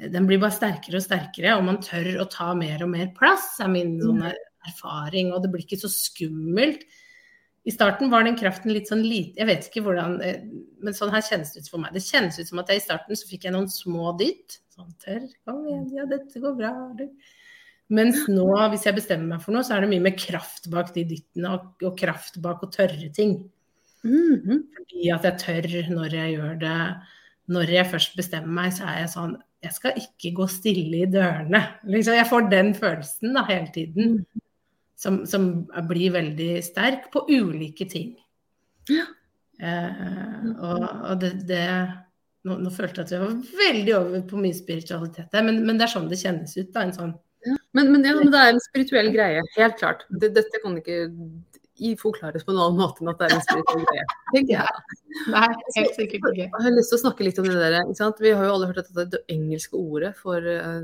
den 0.04 0.26
blir 0.28 0.42
bare 0.42 0.56
sterkere 0.56 1.00
og 1.00 1.06
sterkere, 1.06 1.54
og 1.56 1.64
man 1.68 1.78
tør 1.84 2.24
å 2.24 2.28
ta 2.32 2.50
mer 2.58 2.82
og 2.84 2.90
mer 2.92 3.12
plass, 3.16 3.54
er 3.64 3.70
min 3.72 3.96
sånn 4.02 4.26
erfaring. 4.68 5.32
Og 5.32 5.44
det 5.44 5.52
blir 5.54 5.64
ikke 5.64 5.80
så 5.80 5.92
skummelt. 5.92 6.84
I 7.64 7.72
starten 7.72 8.12
var 8.12 8.26
den 8.26 8.36
kraften 8.36 8.74
litt 8.76 8.90
sånn 8.92 9.06
lite 9.08 9.40
Jeg 9.40 9.48
vet 9.48 9.68
ikke 9.70 9.86
hvordan 9.86 10.18
eh, 10.20 10.42
Men 10.84 10.96
sånn 10.98 11.14
her 11.14 11.24
kjennes 11.24 11.54
det 11.54 11.62
ut 11.64 11.70
for 11.72 11.80
meg. 11.80 11.94
Det 11.96 12.02
kjennes 12.04 12.36
ut 12.36 12.50
som 12.50 12.60
at 12.60 12.74
jeg 12.74 12.82
i 12.82 12.84
starten 12.84 13.16
så 13.16 13.30
fikk 13.30 13.48
jeg 13.48 13.56
noen 13.56 13.70
små 13.72 14.12
dytt. 14.20 14.58
Sånn 14.74 14.92
tørr, 15.00 15.30
kom 15.48 15.62
igjen, 15.70 15.86
ja, 15.96 16.08
dette 16.10 16.42
går 16.44 16.58
bra. 16.60 16.74
Du. 16.98 17.06
Mens 17.94 18.24
nå, 18.32 18.48
hvis 18.72 18.88
jeg 18.88 18.98
bestemmer 18.98 19.36
meg 19.36 19.44
for 19.44 19.54
noe, 19.54 19.66
så 19.66 19.76
er 19.76 19.84
det 19.84 19.92
mye 19.92 20.04
mer 20.08 20.16
kraft 20.18 20.70
bak 20.74 20.94
de 20.96 21.06
dyttene, 21.10 21.52
og, 21.54 21.74
og 21.86 21.98
kraft 22.00 22.40
bak 22.42 22.64
å 22.66 22.72
tørre 22.74 23.10
ting. 23.14 23.38
Mhm. 24.04 24.64
Fordi 24.78 25.12
at 25.16 25.28
jeg 25.28 25.40
tør 25.44 25.92
når 25.94 26.18
jeg 26.20 26.38
gjør 26.38 26.56
det. 26.64 26.78
Når 27.54 27.74
jeg 27.76 27.90
først 27.92 28.16
bestemmer 28.16 28.56
meg, 28.56 28.72
så 28.76 28.86
er 28.88 29.02
jeg 29.02 29.12
sånn 29.12 29.34
Jeg 29.64 29.76
skal 29.76 29.98
ikke 30.00 30.30
gå 30.36 30.46
stille 30.52 31.04
i 31.04 31.08
dørene. 31.08 31.60
Liksom, 31.88 32.16
jeg 32.18 32.28
får 32.28 32.48
den 32.52 32.74
følelsen 32.76 33.36
da 33.36 33.46
hele 33.48 33.70
tiden. 33.72 34.18
Som, 35.00 35.22
som 35.28 35.66
blir 35.88 36.14
veldig 36.16 36.50
sterk 36.64 37.10
på 37.12 37.26
ulike 37.32 37.88
ting. 37.92 38.14
Ja. 38.92 39.06
Eh, 39.60 40.50
og 40.58 40.84
og 40.84 41.20
det, 41.22 41.32
det 41.48 41.64
nå, 42.44 42.58
nå 42.60 42.72
følte 42.74 43.04
jeg 43.04 43.06
at 43.06 43.14
jeg 43.14 43.22
var 43.22 43.36
veldig 43.60 43.94
over 44.00 44.24
på 44.28 44.40
mye 44.42 44.56
spiritualitet 44.58 45.36
men, 45.46 45.62
men 45.64 45.78
det 45.78 45.86
er 45.86 45.92
sånn 45.94 46.10
det 46.12 46.20
kjennes 46.20 46.56
ut. 46.58 46.72
da, 46.74 46.84
en 46.84 46.96
sånn 46.96 47.14
Ja. 47.46 47.56
Men, 47.74 47.92
men, 47.92 48.04
ja, 48.08 48.14
men 48.16 48.32
det 48.32 48.40
er 48.40 48.52
en 48.54 48.60
spirituell 48.64 49.10
greie, 49.14 49.42
helt 49.58 49.78
klart. 49.80 50.06
Det, 50.10 50.30
dette 50.36 50.60
kan 50.64 50.78
ikke 50.80 50.98
forklares 52.00 52.46
på 52.46 52.54
en 52.54 52.60
annen 52.64 52.78
måte 52.80 53.02
enn 53.04 53.10
at 53.12 53.20
det 53.20 53.28
er 53.28 53.36
en 53.36 53.44
spirituell 53.44 53.86
greie. 53.90 54.06
tenker 54.34 54.54
jeg. 54.60 54.68
Nei, 55.34 55.48
helt 55.78 55.96
sikkert 55.98 56.28
ikke. 56.30 56.46
Jeg 56.46 56.64
har 56.68 56.76
lyst 56.78 56.94
til 56.94 57.00
å 57.00 57.04
snakke 57.04 57.26
litt 57.28 57.40
om 57.42 57.50
det 57.50 57.58
der. 57.60 57.80
Ikke 57.84 57.98
sant? 58.00 58.22
Vi 58.24 58.32
har 58.32 58.46
jo 58.48 58.54
alle 58.56 58.70
hørt 58.70 58.80
dette 58.84 59.08
det 59.18 59.24
engelske 59.34 59.76
ordet 59.80 60.14
for 60.20 60.38
eh, 60.38 60.82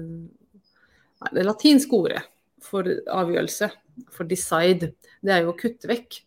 Nei, 1.19 1.29
det 1.35 1.43
latinske 1.45 1.91
ordet 1.97 2.21
for 2.63 2.87
avgjørelse, 2.87 3.67
for 4.15 4.27
decide, 4.27 4.93
det 5.23 5.33
er 5.35 5.41
jo 5.43 5.51
å 5.51 5.57
kutte 5.59 5.87
vekk. 5.89 6.21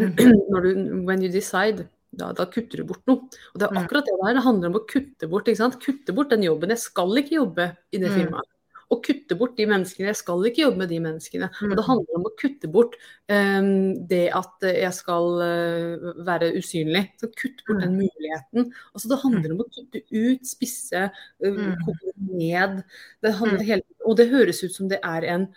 Når 0.00 0.64
du, 0.66 0.70
when 1.08 1.22
you 1.24 1.28
decide, 1.32 1.86
da, 2.16 2.30
da 2.36 2.46
kutter 2.48 2.80
du 2.80 2.86
bort 2.88 3.02
noe. 3.08 3.26
Og 3.52 3.60
det 3.60 3.66
er 3.68 3.72
Mm. 3.74 3.80
akkurat 3.84 4.04
det 4.08 4.16
der 4.22 4.34
det 4.38 4.44
handler 4.44 4.68
om 4.72 4.78
å 4.80 4.86
kutte 4.88 5.28
bort. 5.28 5.48
ikke 5.48 5.56
sant? 5.60 5.78
Kutte 5.84 6.12
bort 6.16 6.30
den 6.30 6.42
jobben. 6.44 6.68
Jeg 6.72 6.78
skal 6.80 7.12
ikke 7.20 7.36
jobbe 7.36 7.76
i 7.92 7.98
det 7.98 8.10
Mm. 8.10 8.16
firmaet. 8.20 8.48
Og 8.94 9.00
kutte 9.02 9.34
bort 9.34 9.56
de 9.58 9.64
menneskene. 9.66 10.12
Jeg 10.12 10.18
skal 10.20 10.44
ikke 10.46 10.62
jobbe 10.62 10.78
med 10.78 10.88
de 10.92 11.00
menneskene. 11.02 11.48
Og 11.62 11.72
det 11.74 11.82
Mm. 11.82 11.88
handler 11.88 12.14
om 12.20 12.26
å 12.28 12.34
kutte 12.38 12.68
bort 12.70 12.94
um, 13.28 14.06
det 14.06 14.30
at 14.30 14.62
jeg 14.62 14.92
skal 14.94 15.24
uh, 15.42 16.12
være 16.22 16.52
usynlig. 16.54 17.02
Så 17.18 17.26
kutt 17.34 17.64
bort 17.66 17.80
den 17.82 17.96
muligheten. 17.98 18.72
Altså 18.94 19.08
det 19.10 19.18
handler 19.24 19.52
om 19.56 19.64
å 19.64 19.66
kutte 19.74 20.02
ut, 20.12 20.46
spisse, 20.46 21.10
uh, 21.10 21.50
Mm. 21.50 21.74
koke 21.82 22.12
ned. 22.30 22.84
Det 23.22 23.34
hele, 23.66 23.82
og 24.06 24.16
det 24.16 24.30
høres 24.30 24.62
ut 24.62 24.72
som 24.72 24.88
det 24.88 25.00
er 25.02 25.24
en 25.34 25.48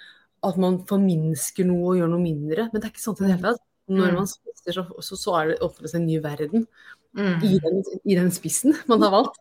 at 0.41 0.57
man 0.57 0.85
forminsker 0.87 1.65
noe 1.67 1.91
og 1.93 1.97
gjør 1.99 2.09
noe 2.09 2.23
mindre, 2.23 2.69
men 2.71 2.81
det 2.81 2.85
er 2.87 2.93
ikke 2.95 3.03
sånn 3.03 3.19
i 3.21 3.27
det 3.27 3.35
hele 3.35 3.53
tatt. 3.53 3.61
Når 3.89 4.09
Mm. 4.09 4.15
man 4.15 4.27
spiser, 4.27 4.71
så, 4.73 4.83
så, 5.01 5.15
så 5.17 5.33
er 5.41 5.47
det 5.49 5.89
seg 5.89 5.99
en 6.01 6.07
ny 6.07 6.17
verden 6.19 6.67
Mm. 7.13 7.43
i 7.43 7.59
den, 7.59 7.83
i 8.05 8.15
den 8.15 8.31
spissen 8.31 8.73
man 8.87 9.01
har 9.01 9.11
valgt. 9.11 9.39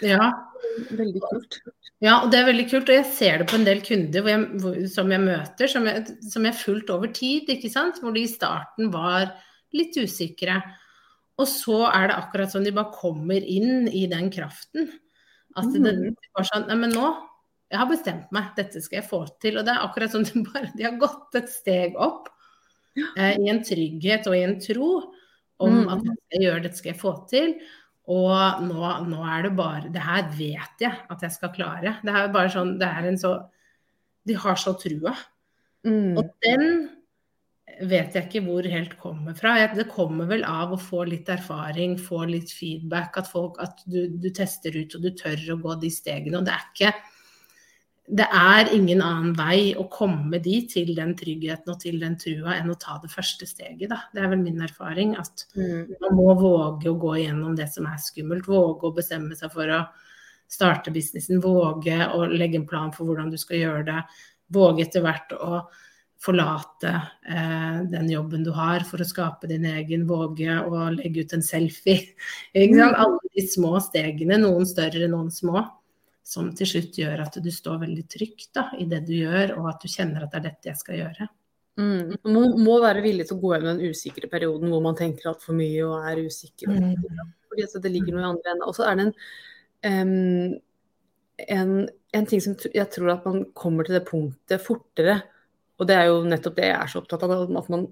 Ja. 0.00 0.32
Veldig 0.96 1.22
kult. 1.24 1.58
Ja, 2.02 2.18
og 2.24 2.32
det 2.32 2.40
er 2.40 2.48
veldig 2.48 2.66
kult. 2.70 2.90
Og 2.90 2.96
jeg 2.96 3.08
ser 3.14 3.42
det 3.42 3.48
på 3.50 3.58
en 3.58 3.66
del 3.66 3.82
kunder 3.86 4.24
hvor 4.24 4.32
jeg, 4.32 4.46
hvor, 4.62 4.78
som 4.90 5.12
jeg 5.14 5.22
møter, 5.22 5.70
som 5.70 5.88
jeg, 5.88 6.04
som 6.32 6.46
jeg 6.46 6.54
har 6.54 6.60
fulgt 6.60 6.92
over 6.94 7.12
tid, 7.14 7.50
ikke 7.52 7.70
sant. 7.72 8.00
Hvor 8.02 8.14
de 8.16 8.24
i 8.24 8.30
starten 8.30 8.90
var 8.94 9.30
litt 9.76 9.96
usikre. 10.00 10.60
Og 11.40 11.48
så 11.48 11.78
er 11.88 12.10
det 12.10 12.18
akkurat 12.18 12.52
som 12.52 12.64
de 12.64 12.74
bare 12.74 12.94
kommer 12.94 13.40
inn 13.40 13.86
i 13.88 14.04
den 14.10 14.30
kraften. 14.34 14.90
At 15.56 15.68
mm. 15.68 15.84
det 15.84 16.32
var 16.32 16.48
sånn 16.48 16.68
Nei, 16.70 16.78
men 16.80 16.94
nå 16.96 17.10
Jeg 17.72 17.80
har 17.80 17.88
bestemt 17.88 18.30
meg. 18.34 18.52
Dette 18.56 18.80
skal 18.84 19.00
jeg 19.00 19.08
få 19.08 19.24
til. 19.42 19.58
Og 19.60 19.66
det 19.66 19.74
er 19.74 19.86
akkurat 19.86 20.12
som 20.14 20.26
de 20.26 20.44
bare 20.48 20.72
De 20.76 20.88
har 20.88 21.00
gått 21.00 21.38
et 21.40 21.52
steg 21.52 21.98
opp. 22.00 22.30
Eh, 22.98 23.36
I 23.38 23.52
en 23.52 23.62
trygghet 23.64 24.28
og 24.28 24.36
i 24.36 24.46
en 24.46 24.58
tro. 24.60 24.94
om 25.62 25.76
Mm. 25.84 25.88
at 25.94 26.00
dette 26.02 26.34
jeg 26.34 26.42
gjør, 26.42 26.62
dette 26.62 26.76
skal 26.76 26.90
jeg 26.90 27.00
få 27.00 27.12
til. 27.30 27.52
Og 28.10 28.62
nå, 28.66 28.80
nå 29.06 29.18
er 29.30 29.44
det 29.46 29.52
bare 29.54 29.90
Det 29.94 30.02
her 30.02 30.24
vet 30.34 30.82
jeg 30.82 30.90
at 30.90 31.22
jeg 31.22 31.34
skal 31.36 31.52
klare. 31.54 31.98
Det 32.02 32.10
er 32.10 32.32
bare 32.34 32.50
sånn 32.50 32.74
Det 32.80 32.88
er 32.88 33.06
en 33.12 33.20
så 33.20 33.36
De 34.26 34.34
har 34.38 34.58
så 34.58 34.74
trua. 34.78 35.14
Mm. 35.86 36.18
Og 36.18 36.26
den 36.42 36.66
vet 37.88 38.14
jeg 38.14 38.28
ikke 38.28 38.42
hvor 38.44 38.66
helt 38.68 38.92
kommer 39.00 39.34
fra. 39.38 39.54
Det 39.74 39.88
kommer 39.90 40.28
vel 40.30 40.44
av 40.46 40.74
å 40.74 40.78
få 40.78 41.04
litt 41.08 41.30
erfaring, 41.32 41.96
få 41.98 42.24
litt 42.30 42.52
feedback, 42.54 43.16
at, 43.18 43.30
folk, 43.30 43.58
at 43.62 43.82
du, 43.86 44.04
du 44.20 44.28
tester 44.34 44.76
ut 44.76 44.94
og 44.94 45.02
du 45.02 45.10
tør 45.18 45.42
å 45.54 45.58
gå 45.64 45.78
de 45.82 45.90
stegene. 45.90 46.38
Og 46.38 46.46
det 46.46 46.54
er 46.54 46.68
ikke 46.68 46.92
Det 48.10 48.26
er 48.34 48.68
ingen 48.74 49.00
annen 49.00 49.34
vei 49.38 49.74
å 49.78 49.84
komme 49.88 50.40
dit, 50.42 50.66
til 50.72 50.90
den 50.96 51.12
tryggheten 51.16 51.70
og 51.70 51.78
til 51.80 52.00
den 52.02 52.16
trua, 52.18 52.56
enn 52.58 52.70
å 52.72 52.78
ta 52.78 52.96
det 53.02 53.12
første 53.12 53.46
steget, 53.46 53.88
da. 53.92 54.00
Det 54.12 54.24
er 54.24 54.28
vel 54.32 54.42
min 54.42 54.60
erfaring. 54.60 55.14
At 55.16 55.44
Mm. 55.54 55.86
man 56.00 56.16
må 56.16 56.34
våge 56.34 56.90
å 56.90 56.98
gå 56.98 57.12
igjennom 57.22 57.54
det 57.56 57.68
som 57.72 57.86
er 57.86 57.96
skummelt. 58.02 58.44
Våge 58.46 58.82
å 58.90 58.94
bestemme 58.94 59.36
seg 59.36 59.52
for 59.52 59.64
å 59.70 59.86
starte 60.48 60.90
businessen. 60.92 61.40
Våge 61.40 62.10
å 62.12 62.26
legge 62.26 62.56
en 62.56 62.66
plan 62.66 62.90
for 62.92 63.06
hvordan 63.06 63.30
du 63.30 63.36
skal 63.38 63.56
gjøre 63.58 63.84
det. 63.86 64.04
Våge 64.50 64.82
etter 64.82 65.00
hvert 65.00 65.30
å 65.38 65.62
forlate 66.22 66.90
eh, 67.26 67.82
den 67.90 68.08
jobben 68.10 68.44
du 68.44 68.52
har 68.52 68.80
for 68.80 68.98
å 68.98 69.04
skape 69.06 69.46
din 69.48 69.64
egen. 69.64 70.06
Våge 70.06 70.58
å 70.60 70.90
legge 70.94 71.20
ut 71.24 71.32
en 71.32 71.42
selfie. 71.42 72.14
Sant? 72.54 72.94
Alle 72.98 73.18
de 73.34 73.46
små 73.46 73.78
stegene, 73.80 74.38
noen 74.38 74.66
større, 74.66 75.08
noen 75.08 75.30
små, 75.30 75.64
som 76.22 76.50
til 76.56 76.68
slutt 76.68 76.98
gjør 77.00 77.24
at 77.24 77.38
du 77.42 77.50
står 77.52 77.80
veldig 77.82 78.04
trygt 78.10 78.52
da, 78.56 78.68
i 78.78 78.86
det 78.90 79.02
du 79.08 79.14
gjør, 79.16 79.56
og 79.58 79.70
at 79.72 79.82
du 79.82 79.90
kjenner 79.90 80.24
at 80.24 80.34
det 80.34 80.40
er 80.40 80.48
dette 80.50 80.70
jeg 80.70 80.80
skal 80.80 81.00
gjøre. 81.00 81.28
Mm. 81.80 82.18
Man 82.28 82.58
må 82.60 82.76
være 82.82 83.02
villig 83.04 83.26
til 83.28 83.38
å 83.38 83.42
gå 83.42 83.54
gjennom 83.54 83.78
den 83.78 83.94
usikre 83.94 84.28
perioden 84.30 84.72
hvor 84.72 84.82
man 84.84 84.98
tenker 84.98 85.30
altfor 85.30 85.56
mye 85.56 85.86
og 85.86 86.08
er 86.10 86.20
usikker. 86.26 86.74
Fordi 87.48 87.64
at 87.64 87.78
det 87.84 87.92
ligger 87.94 88.16
noe 88.16 88.24
i 88.24 88.28
andre 88.28 88.52
enden. 88.52 88.66
Og 88.68 88.76
så 88.76 88.86
er 88.88 88.98
det 88.98 89.06
en, 89.08 89.14
um, 89.88 90.52
en, 91.56 91.74
en 92.18 92.28
ting 92.28 92.44
som 92.44 92.56
jeg 92.68 92.88
tror 92.92 93.14
at 93.16 93.26
man 93.28 93.46
kommer 93.56 93.88
til 93.88 93.98
det 93.98 94.04
punktet 94.08 94.62
fortere. 94.64 95.18
Og 95.80 95.88
det 95.88 95.96
er 95.96 96.10
jo 96.10 96.22
nettopp 96.28 96.60
det 96.60 96.68
jeg 96.68 96.78
er 96.78 96.92
så 96.92 97.02
opptatt 97.02 97.26
av, 97.26 97.34
at 97.48 97.72
man 97.72 97.88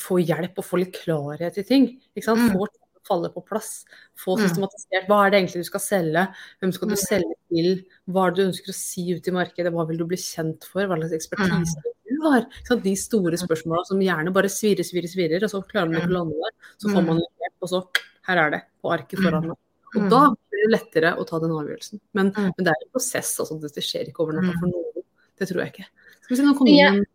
får 0.00 0.24
hjelp 0.28 0.60
og 0.60 0.66
får 0.66 0.82
litt 0.82 0.96
klarhet 1.00 1.60
i 1.60 1.66
ting. 1.66 1.88
Ikke 2.14 2.28
sant? 2.28 2.44
Mm. 2.44 2.58
Får 2.58 2.72
falle 3.06 3.30
på 3.30 3.44
plass. 3.44 3.84
Få 4.16 4.36
Mm. 4.38 4.48
systematisert. 4.48 5.06
Hva 5.08 5.26
er 5.26 5.30
det 5.30 5.38
egentlig 5.42 5.62
du 5.64 5.70
skal 5.70 5.80
selge? 5.80 6.34
Hvem 6.62 6.72
skal 6.72 6.88
du 6.88 6.94
Mm. 6.94 7.04
selge 7.06 7.34
til? 7.52 7.84
Hva 8.08 8.26
er 8.26 8.30
det 8.30 8.36
du 8.36 8.50
ønsker 8.50 8.70
å 8.70 8.74
si 8.74 9.12
ut 9.14 9.28
i 9.28 9.30
markedet? 9.30 9.72
Hva 9.72 9.86
vil 9.86 9.98
du 9.98 10.04
bli 10.06 10.16
kjent 10.16 10.64
for? 10.64 10.82
Hva 10.86 10.96
slags 10.98 11.12
ekspertise 11.12 11.82
du 12.08 12.22
har? 12.22 12.46
De 12.80 12.94
store 12.96 13.36
spørsmåla 13.36 13.84
som 13.86 13.98
gjerne 14.00 14.32
bare 14.32 14.48
svirrer, 14.48 14.84
svirrer, 14.84 15.08
svirrer, 15.08 15.42
og 15.42 15.50
så 15.50 15.62
klarer 15.68 15.90
man 15.92 16.00
ikke 16.00 16.10
å 16.10 16.18
lande 16.18 16.34
der. 16.34 16.52
Så 16.78 16.88
får 16.92 17.02
Mm. 17.02 17.06
man 17.06 17.16
litt 17.16 17.38
hjelp, 17.40 17.58
og 17.62 17.68
så 17.68 17.88
her 18.22 18.38
er 18.38 18.50
det 18.50 18.62
på 18.82 18.90
arket 18.92 19.18
foran 19.18 19.46
meg. 19.48 19.56
Og 19.96 20.02
Mm. 20.02 20.10
da 20.10 20.28
blir 20.30 20.68
det 20.68 20.72
lettere 20.80 21.16
å 21.18 21.26
ta 21.26 21.38
den 21.38 21.50
avgjørelsen. 21.50 22.00
Men, 22.14 22.32
Mm. 22.32 22.52
men 22.56 22.64
det 22.64 22.68
er 22.68 22.80
en 22.82 22.90
prosess, 22.92 23.38
altså. 23.38 23.60
Det 23.60 23.70
skjer 23.82 24.08
ikke 24.08 24.20
over 24.20 24.32
natta 24.32 24.52
Mm. 24.52 24.58
for 24.60 24.66
noen. 24.66 25.04
Det 25.38 25.48
tror 25.48 25.62
jeg 25.64 25.72
ikke. 25.72 25.86
Skal 26.22 26.36
vi 26.36 26.36
se, 26.36 26.42
nå 26.42 26.54
kommer 26.56 26.70
Men 26.70 26.94
jeg- 26.94 27.06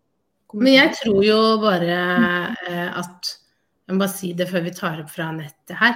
Men 0.51 0.73
jeg 0.73 0.95
tror 0.95 1.23
jo 1.23 1.57
bare 1.61 2.55
eh, 2.67 2.99
at 2.99 3.37
Jeg 3.89 3.97
må 3.97 4.03
bare 4.03 4.13
si 4.13 4.35
det 4.37 4.45
før 4.51 4.61
vi 4.67 4.75
tar 4.77 4.99
opp 5.01 5.09
fra 5.09 5.31
nettet 5.33 5.73
her, 5.79 5.95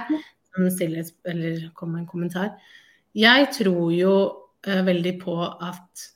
som 0.50 0.66
stiller, 0.74 1.06
eller 1.30 1.68
kommer 1.78 2.00
med 2.00 2.02
en 2.02 2.10
kommentar. 2.10 2.50
Jeg 3.14 3.46
tror 3.54 3.92
jo 3.94 4.14
eh, 4.66 4.82
veldig 4.82 5.12
på 5.20 5.36
at 5.46 6.08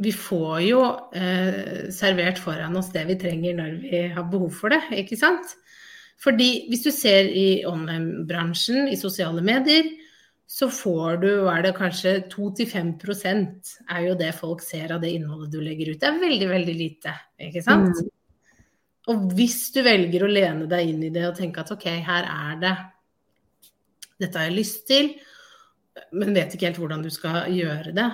vi 0.00 0.14
får 0.16 0.56
jo 0.64 0.80
eh, 1.12 1.88
servert 1.92 2.40
foran 2.40 2.80
oss 2.80 2.88
det 2.94 3.04
vi 3.10 3.18
trenger 3.20 3.58
når 3.58 3.78
vi 3.82 4.02
har 4.14 4.30
behov 4.32 4.54
for 4.56 4.72
det, 4.72 4.80
ikke 4.96 5.18
sant? 5.20 5.52
Fordi 6.24 6.50
hvis 6.70 6.86
du 6.86 6.90
ser 6.94 7.28
i 7.28 7.64
online-bransjen, 7.68 8.88
i 8.88 8.96
sosiale 8.96 9.44
medier, 9.44 9.92
så 10.48 10.70
får 10.72 11.20
du, 11.20 11.28
hva 11.44 11.58
er 11.58 11.68
det 11.68 11.76
kanskje 11.76 12.14
2-5% 12.32 13.74
er 13.92 14.06
jo 14.06 14.16
det 14.16 14.32
folk 14.38 14.64
ser 14.64 14.94
av 14.96 15.04
det 15.04 15.12
innholdet 15.18 15.52
du 15.52 15.60
legger 15.60 15.92
ut. 15.92 16.00
Det 16.00 16.08
er 16.08 16.22
veldig, 16.22 16.48
veldig 16.54 16.76
lite, 16.78 17.12
ikke 17.50 17.62
sant? 17.66 17.92
Mm. 17.92 18.14
Og 19.08 19.30
hvis 19.36 19.70
du 19.72 19.80
velger 19.86 20.24
å 20.24 20.30
lene 20.30 20.68
deg 20.68 20.90
inn 20.92 21.02
i 21.06 21.12
det 21.14 21.24
og 21.28 21.36
tenke 21.38 21.62
at 21.62 21.72
ok, 21.72 21.86
her 22.04 22.26
er 22.28 22.58
det 22.60 22.76
Dette 24.18 24.34
har 24.40 24.48
jeg 24.48 24.58
lyst 24.58 24.80
til, 24.90 25.12
men 26.12 26.34
vet 26.34 26.54
ikke 26.54 26.66
helt 26.66 26.80
hvordan 26.82 27.04
du 27.04 27.10
skal 27.14 27.46
gjøre 27.54 27.92
det. 27.94 28.08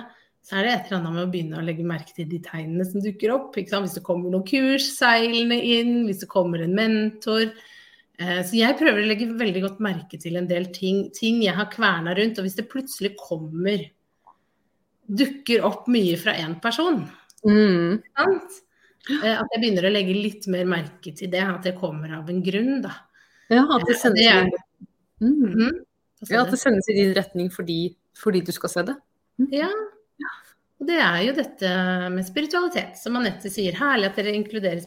Så 0.45 0.59
er 0.59 0.67
det 0.67 0.73
et 0.75 0.89
eller 0.91 0.99
annet 0.99 1.15
med 1.15 1.23
å 1.23 1.31
begynne 1.33 1.57
å 1.57 1.63
legge 1.65 1.85
merke 1.87 2.13
til 2.13 2.27
de 2.29 2.37
tegnene 2.45 2.85
som 2.85 3.01
dukker 3.01 3.31
opp. 3.33 3.55
Hvis 3.57 3.95
det 3.97 4.03
kommer 4.05 4.29
noen 4.29 4.45
kurs 4.45 4.91
seilende 4.99 5.57
inn, 5.57 6.03
hvis 6.05 6.21
det 6.21 6.29
kommer 6.29 6.61
en 6.61 6.75
mentor. 6.77 7.47
Eh, 8.19 8.43
Så 8.45 8.53
jeg 8.59 8.77
prøver 8.77 9.01
å 9.01 9.09
legge 9.09 9.31
veldig 9.33 9.63
godt 9.65 9.81
merke 9.81 10.19
til 10.21 10.37
en 10.37 10.45
del 10.45 10.69
ting, 10.75 11.09
ting 11.09 11.41
jeg 11.41 11.57
har 11.57 11.71
kverna 11.73 12.13
rundt. 12.13 12.37
Og 12.37 12.45
hvis 12.45 12.59
det 12.61 12.69
plutselig 12.69 13.15
kommer 13.17 13.89
Dukker 15.05 15.61
opp 15.61 15.87
mye 15.87 16.15
fra 16.17 16.33
én 16.33 16.55
person, 16.61 17.03
Mm. 17.45 18.01
sant? 18.17 18.61
Eh, 19.11 19.35
At 19.37 19.51
jeg 19.53 19.61
begynner 19.61 19.85
å 19.85 19.91
legge 19.93 20.13
litt 20.17 20.47
mer 20.47 20.65
merke 20.65 21.11
til 21.15 21.29
det. 21.29 21.41
At 21.45 21.63
det 21.67 21.75
kommer 21.77 22.11
av 22.17 22.29
en 22.29 22.41
grunn, 22.43 22.81
da. 22.81 22.93
Ja, 23.49 23.63
at 23.75 23.85
det 23.85 23.93
Ja, 23.93 23.99
sendes, 24.01 24.19
det 24.19 24.25
i 24.25 24.49
din- 24.49 24.55
mm. 25.21 25.51
Mhm. 25.51 25.71
Sa 26.23 26.33
ja, 26.33 26.41
at 26.41 26.51
det 26.51 26.59
sendes 26.59 26.89
i 26.89 26.93
din 26.97 27.13
retning 27.13 27.49
fordi, 27.53 27.95
fordi 28.17 28.41
du 28.45 28.51
skal 28.51 28.69
se 28.69 28.81
det. 28.83 28.95
Ja. 29.51 29.69
Og 30.79 30.87
det 30.87 30.97
er 30.99 31.21
jo 31.23 31.33
dette 31.37 31.69
med 32.11 32.25
spiritualitet, 32.25 32.97
som 32.97 33.15
Anette 33.15 33.49
sier. 33.51 33.73
Herlig 33.77 34.09
at 34.09 34.15
dere 34.17 34.33
inkluderer 34.33 34.81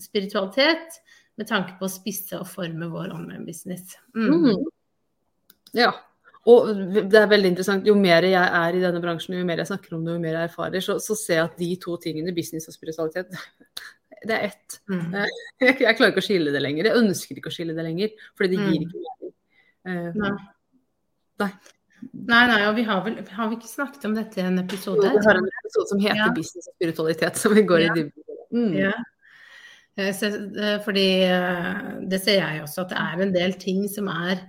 spiritualitet 0.00 1.00
med 1.36 1.48
tanke 1.48 1.76
på 1.78 1.84
å 1.84 1.90
spisse 1.90 2.38
og 2.38 2.46
forme 2.46 2.88
vår 2.88 3.10
online-business. 3.12 3.96
Mm. 4.14 4.30
Mm. 4.54 4.64
Ja. 5.74 5.90
Og 6.46 6.68
det 6.94 7.16
er 7.16 7.28
veldig 7.30 7.50
interessant. 7.54 7.86
Jo 7.88 7.94
mer 7.96 8.26
jeg 8.28 8.36
er 8.36 8.76
i 8.76 8.80
denne 8.82 9.00
bransjen, 9.00 9.36
jo 9.38 9.44
mer 9.48 9.62
jeg 9.62 9.70
snakker 9.70 9.94
om 9.96 10.02
det, 10.04 10.12
jo 10.16 10.20
mer 10.20 10.34
jeg 10.36 10.48
erfarer, 10.50 10.82
så, 10.84 10.98
så 11.00 11.16
ser 11.16 11.38
jeg 11.38 11.44
at 11.48 11.54
de 11.58 11.68
to 11.80 11.96
tingene, 12.02 12.34
business 12.36 12.68
og 12.68 12.74
spiritualitet, 12.76 13.32
det 14.28 14.34
er 14.36 14.50
ett. 14.50 14.76
Mm. 14.88 15.14
Jeg, 15.64 15.76
jeg 15.80 15.96
klarer 15.96 16.12
ikke 16.12 16.22
å 16.22 16.26
skille 16.26 16.52
det 16.52 16.60
lenger. 16.64 16.88
Jeg 16.90 17.00
ønsker 17.00 17.38
ikke 17.40 17.50
å 17.52 17.54
skille 17.54 17.74
det 17.76 17.84
lenger, 17.86 18.12
fordi 18.36 18.56
det 18.56 18.60
gir 18.60 18.84
Mm. 18.84 18.84
ikke 18.84 19.00
mening. 19.04 19.32
Uh, 19.84 20.12
Nei. 20.20 20.34
Nei. 21.42 21.50
Nei, 22.28 22.40
nei, 22.48 22.60
og 22.68 22.74
vi 22.76 22.82
har 22.84 23.00
vel 23.04 23.14
Har 23.32 23.48
vi 23.48 23.56
ikke 23.58 23.68
snakket 23.68 24.02
om 24.08 24.14
dette 24.16 24.36
i 24.40 24.44
en 24.44 24.58
episode? 24.60 25.08
Vi 25.12 25.24
har 25.24 25.38
en 25.40 25.48
episode 25.48 25.88
som 25.88 26.00
heter 26.00 26.20
Ja. 26.20 26.30
business 26.36 26.68
og 26.68 26.74
spiritualitet, 26.76 27.36
som 27.40 27.54
vi 27.56 27.62
går 27.68 27.80
Ja. 27.84 27.90
i 27.92 27.96
dybden. 27.96 28.24
Mm. 28.52 28.72
Ja. 28.78 28.92
Eh, 29.96 30.08
eh, 30.10 30.78
fordi 30.84 31.06
eh, 31.24 31.82
det 32.10 32.20
ser 32.24 32.40
jeg 32.40 32.62
også, 32.64 32.84
at 32.84 32.92
det 32.92 32.98
er 33.00 33.22
en 33.24 33.32
del 33.32 33.52
ting 33.60 33.84
som 33.88 34.08
er 34.08 34.40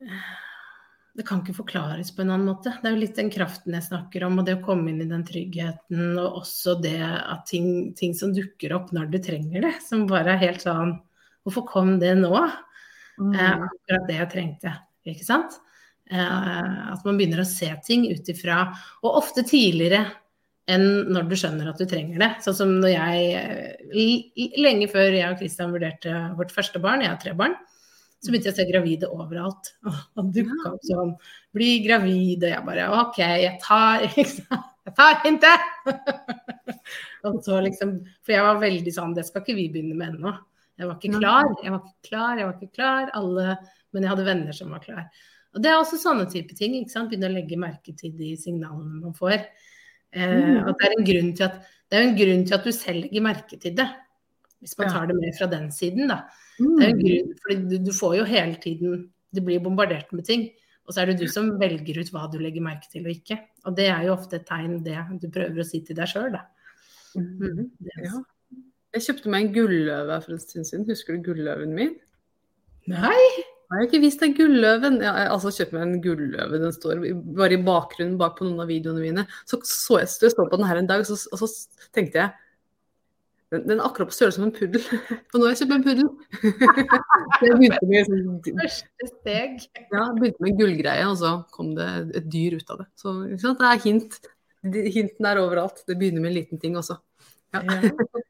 Det 0.00 1.26
kan 1.26 1.42
ikke 1.42 1.56
forklares 1.58 2.12
på 2.14 2.22
en 2.22 2.30
annen 2.30 2.48
måte. 2.48 2.72
Det 2.80 2.86
er 2.86 2.94
jo 2.94 3.00
litt 3.02 3.18
den 3.18 3.32
kraften 3.34 3.74
jeg 3.74 3.84
snakker 3.88 4.24
om, 4.28 4.38
og 4.40 4.46
det 4.46 4.56
å 4.56 4.64
komme 4.64 4.92
inn 4.92 5.02
i 5.02 5.08
den 5.10 5.24
tryggheten, 5.26 6.14
og 6.20 6.38
også 6.42 6.76
det 6.80 7.00
at 7.02 7.42
ting, 7.50 7.90
ting 7.98 8.14
som 8.16 8.34
dukker 8.36 8.72
opp 8.76 8.92
når 8.96 9.10
du 9.10 9.18
trenger 9.22 9.66
det, 9.66 9.74
som 9.84 10.06
bare 10.10 10.36
er 10.36 10.44
helt 10.48 10.66
sånn 10.66 10.98
Hvorfor 11.40 11.64
kom 11.64 11.94
det 12.02 12.12
nå? 12.18 12.34
Mm. 13.16 13.32
Eh, 13.32 13.62
akkurat 13.64 14.02
det 14.10 14.16
jeg 14.18 14.30
trengte, 14.34 14.72
ikke 15.08 15.24
sant? 15.24 15.54
Eh, 16.12 16.74
at 16.92 17.06
man 17.08 17.16
begynner 17.16 17.40
å 17.40 17.48
se 17.48 17.70
ting 17.86 18.04
ut 18.10 18.28
ifra 18.28 18.58
Og 19.06 19.20
ofte 19.22 19.44
tidligere 19.46 20.02
enn 20.70 21.12
når 21.14 21.30
du 21.30 21.34
skjønner 21.40 21.70
at 21.70 21.80
du 21.80 21.86
trenger 21.88 22.20
det. 22.20 22.30
Sånn 22.44 22.58
som 22.58 22.74
når 22.82 22.92
jeg 22.92 24.50
Lenge 24.60 24.90
før 24.92 25.16
jeg 25.16 25.32
og 25.32 25.40
Christian 25.40 25.72
vurderte 25.74 26.14
vårt 26.38 26.52
første 26.54 26.82
barn, 26.82 27.02
jeg 27.02 27.10
har 27.10 27.22
tre 27.24 27.32
barn, 27.38 27.56
så 28.20 28.28
begynte 28.30 28.50
jeg 28.50 28.54
å 28.54 28.58
se 28.60 28.66
gravide 28.68 29.08
overalt. 29.08 29.70
Han 30.18 30.30
dukka 30.34 30.74
opp 30.74 30.82
sånn 30.84 31.14
Bli 31.56 31.70
gravid, 31.86 32.44
og 32.44 32.50
jeg 32.52 32.64
bare 32.66 32.88
OK, 33.00 33.18
jeg 33.18 33.56
tar 33.64 34.04
Jeg 34.86 34.94
tar 34.96 35.18
hintet! 35.24 35.64
og 37.28 37.40
så 37.44 37.60
liksom 37.64 37.96
For 38.24 38.34
jeg 38.36 38.44
var 38.46 38.60
veldig 38.62 38.92
sånn 38.94 39.14
Det 39.16 39.24
skal 39.28 39.42
ikke 39.44 39.56
vi 39.58 39.66
begynne 39.72 39.96
med 39.98 40.14
ennå. 40.16 40.32
Jeg 40.80 40.88
var 40.88 40.96
ikke 40.96 41.18
klar, 41.20 41.50
jeg 41.60 41.72
var 41.74 41.80
ikke 41.82 42.08
klar, 42.08 42.38
jeg 42.40 42.46
var 42.48 42.54
ikke 42.56 42.76
klar. 42.78 43.10
Alle 43.18 43.56
Men 43.92 44.04
jeg 44.06 44.12
hadde 44.14 44.28
venner 44.30 44.56
som 44.56 44.70
var 44.72 44.84
klar. 44.84 45.02
Og 45.50 45.64
det 45.64 45.72
er 45.72 45.80
også 45.80 45.98
sånne 46.00 46.28
type 46.30 46.54
ting. 46.56 46.76
ikke 46.78 46.92
sant? 46.94 47.10
Begynne 47.10 47.28
å 47.28 47.34
legge 47.34 47.58
merke 47.60 47.92
til 47.98 48.12
de 48.16 48.30
signalene 48.38 49.00
man 49.02 49.16
får. 49.16 49.40
Eh, 50.12 50.36
Mm. 50.40 50.68
at 50.68 50.78
det 50.78 50.86
er 50.88 50.94
en 50.96 51.04
grunn 51.06 51.32
til 51.36 51.44
at 51.46 51.58
det 51.90 51.98
er 51.98 52.02
en 52.06 52.16
grunn 52.16 52.44
til 52.46 52.54
at 52.54 52.64
du 52.64 52.72
selv 52.72 53.02
legger 53.04 53.22
merke 53.22 53.58
til 53.60 53.74
det. 53.78 53.86
Hvis 54.60 54.76
man 54.78 54.90
tar 54.92 55.06
det 55.08 55.16
med 55.16 55.34
fra 55.38 55.46
den 55.50 55.70
siden, 55.72 56.08
da. 56.12 56.22
Mm. 56.60 56.72
Det 56.76 56.84
er 56.86 56.90
en 56.94 56.98
grunn, 57.00 57.30
fordi 57.42 57.56
du, 57.70 57.76
du 57.86 57.92
får 57.96 58.16
jo 58.18 58.24
hele 58.28 58.56
tiden 58.60 59.10
Du 59.32 59.40
blir 59.46 59.60
bombardert 59.62 60.10
med 60.12 60.24
ting. 60.26 60.48
Og 60.86 60.94
så 60.94 61.02
er 61.02 61.06
det 61.12 61.20
du 61.20 61.28
som 61.30 61.52
velger 61.60 62.00
ut 62.00 62.08
hva 62.10 62.24
du 62.32 62.38
legger 62.42 62.60
merke 62.66 62.88
til 62.90 63.04
og 63.06 63.12
ikke. 63.14 63.36
Og 63.64 63.76
det 63.76 63.86
er 63.92 64.02
jo 64.08 64.12
ofte 64.16 64.40
et 64.40 64.46
tegn, 64.48 64.80
det 64.82 64.96
du 65.22 65.28
prøver 65.30 65.62
å 65.62 65.66
si 65.66 65.80
til 65.86 65.94
deg 65.96 66.08
sjøl, 66.10 66.32
da. 66.34 66.42
Mm. 67.16 67.70
Det- 67.78 68.04
Ja. 68.04 68.18
Jeg 68.92 69.02
kjøpte 69.06 69.30
meg 69.30 69.44
en 69.46 69.52
gulløve 69.54 70.16
for 70.24 70.32
en 70.32 70.38
stund 70.42 70.66
siden. 70.66 70.84
Husker 70.88 71.14
du 71.16 71.22
gulløven 71.30 71.72
min? 71.76 71.94
Nei! 72.90 73.20
Jeg 73.70 73.76
har 73.78 73.84
ikke 73.86 74.00
vist 74.02 74.18
deg 74.18 74.32
gulløven. 74.34 74.96
Jeg 74.98 75.12
har 75.14 75.28
altså 75.30 75.52
kjøpt 75.54 75.72
meg 75.76 75.82
en 75.84 76.00
gulløve. 76.02 76.58
Den 76.58 76.72
står 76.74 77.04
bare 77.38 77.54
i 77.54 77.62
bakgrunnen 77.62 78.16
bak 78.18 78.34
på 78.40 78.48
noen 78.48 78.64
av 78.64 78.66
videoene 78.66 78.98
mine. 79.04 79.26
Så 79.46 79.60
så 79.62 80.00
jeg, 80.00 80.08
jeg 80.26 80.32
står 80.34 80.50
på 80.50 80.58
den 80.58 80.66
her 80.66 80.80
en 80.80 80.88
dag, 80.90 81.04
så, 81.06 81.14
og 81.30 81.38
så 81.38 81.46
tenkte 81.94 82.18
jeg 82.18 82.32
Den, 83.50 83.64
den 83.66 83.80
er 83.80 83.86
akkurat 83.86 84.10
på 84.10 84.14
størrelse 84.14 84.38
som 84.38 84.46
en 84.46 84.54
puddel. 84.54 84.84
Og 85.18 85.36
nå 85.36 85.46
har 85.46 85.54
jeg 85.54 85.60
kjøpt 85.62 85.76
en 85.76 85.86
puddel. 85.86 86.10
jeg 87.44 87.56
begynte 87.58 87.88
med, 87.90 88.10
sånn, 88.10 88.58
Første 88.60 89.08
steg. 89.10 89.56
ja, 89.90 90.04
begynte 90.14 90.44
med 90.44 90.52
en 90.52 90.60
gullgreie, 90.60 91.08
og 91.10 91.16
så 91.18 91.32
kom 91.54 91.72
det 91.78 91.88
et 92.20 92.28
dyr 92.30 92.60
ut 92.60 92.74
av 92.74 92.84
det. 92.84 92.88
Så 93.00 93.14
ikke 93.26 93.42
sant? 93.42 93.62
det 93.62 93.72
er 93.72 93.82
hint. 93.86 94.20
Hinten 94.94 95.30
er 95.30 95.42
overalt. 95.42 95.82
Det 95.88 95.98
begynner 95.98 96.22
med 96.22 96.32
en 96.32 96.38
liten 96.38 96.62
ting 96.62 96.78
også. 96.78 97.00
Ja. 97.56 97.64
Ja. 97.66 97.90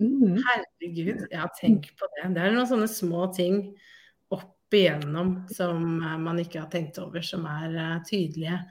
Mm. 0.00 0.38
Herregud, 0.40 1.26
ja, 1.28 1.44
tenk 1.60 1.90
på 2.00 2.06
det. 2.14 2.30
Det 2.32 2.40
er 2.40 2.54
noen 2.54 2.68
sånne 2.68 2.86
små 2.88 3.26
ting 3.36 3.58
opp 4.32 4.72
igjennom 4.72 5.34
som 5.52 5.82
eh, 6.00 6.14
man 6.22 6.40
ikke 6.40 6.62
har 6.62 6.70
tenkt 6.72 6.96
over, 7.02 7.20
som 7.26 7.44
er 7.44 7.74
eh, 7.74 7.98
tydelige 8.08 8.62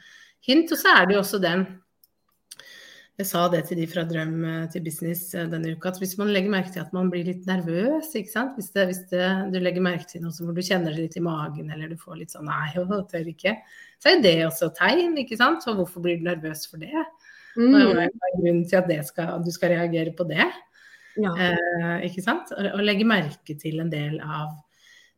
hint. 0.48 0.74
Og 0.74 0.82
så 0.82 0.96
er 0.96 1.06
det 1.06 1.18
jo 1.18 1.22
også 1.22 1.42
den 1.44 1.68
Jeg 3.20 3.28
sa 3.28 3.42
det 3.52 3.66
til 3.68 3.82
de 3.82 3.86
fra 3.92 4.06
Drøm 4.08 4.36
eh, 4.48 4.68
til 4.72 4.84
business 4.86 5.34
eh, 5.36 5.48
denne 5.52 5.74
uka, 5.76 5.92
at 5.92 5.98
hvis 6.00 6.14
man 6.16 6.30
legger 6.32 6.54
merke 6.54 6.72
til 6.72 6.84
at 6.86 6.94
man 6.96 7.10
blir 7.12 7.26
litt 7.28 7.44
nervøs, 7.50 8.14
ikke 8.16 8.32
sant? 8.32 8.54
Hvis, 8.56 8.70
det, 8.72 8.86
hvis 8.88 9.02
det, 9.12 9.26
du 9.52 9.58
legger 9.60 9.84
merke 9.84 10.08
til 10.08 10.24
noe 10.24 10.32
hvor 10.32 10.56
du 10.56 10.62
kjenner 10.64 10.96
det 10.96 11.04
litt 11.10 11.18
i 11.20 11.24
magen, 11.26 11.68
eller 11.76 11.92
du 11.92 11.98
får 12.00 12.22
litt 12.22 12.32
sånn 12.32 12.48
nei, 12.48 12.70
jeg 12.78 12.88
tør 13.12 13.28
ikke, 13.34 13.54
så 14.00 14.14
er 14.14 14.24
det 14.24 14.34
også 14.48 14.72
tegn, 14.80 15.20
ikke 15.20 15.40
sant? 15.42 15.68
Så 15.68 15.76
hvorfor 15.76 16.06
blir 16.06 16.22
du 16.22 16.26
nervøs 16.30 16.64
for 16.72 16.80
det? 16.80 16.96
Mm. 17.60 17.76
Hva 17.76 18.08
er 18.08 18.40
grunnen 18.40 18.64
til 18.72 18.80
at 18.80 18.88
det 18.88 19.02
skal, 19.10 19.36
at 19.36 19.44
du 19.44 19.52
skal 19.52 19.76
reagere 19.76 20.16
på 20.16 20.24
det? 20.30 20.48
Ja. 21.20 21.36
Eh, 21.36 22.08
ikke 22.08 22.24
sant? 22.24 22.54
Og, 22.56 22.72
og 22.72 22.88
legge 22.88 23.08
merke 23.10 23.60
til 23.60 23.84
en 23.84 23.92
del 23.92 24.22
av 24.24 24.54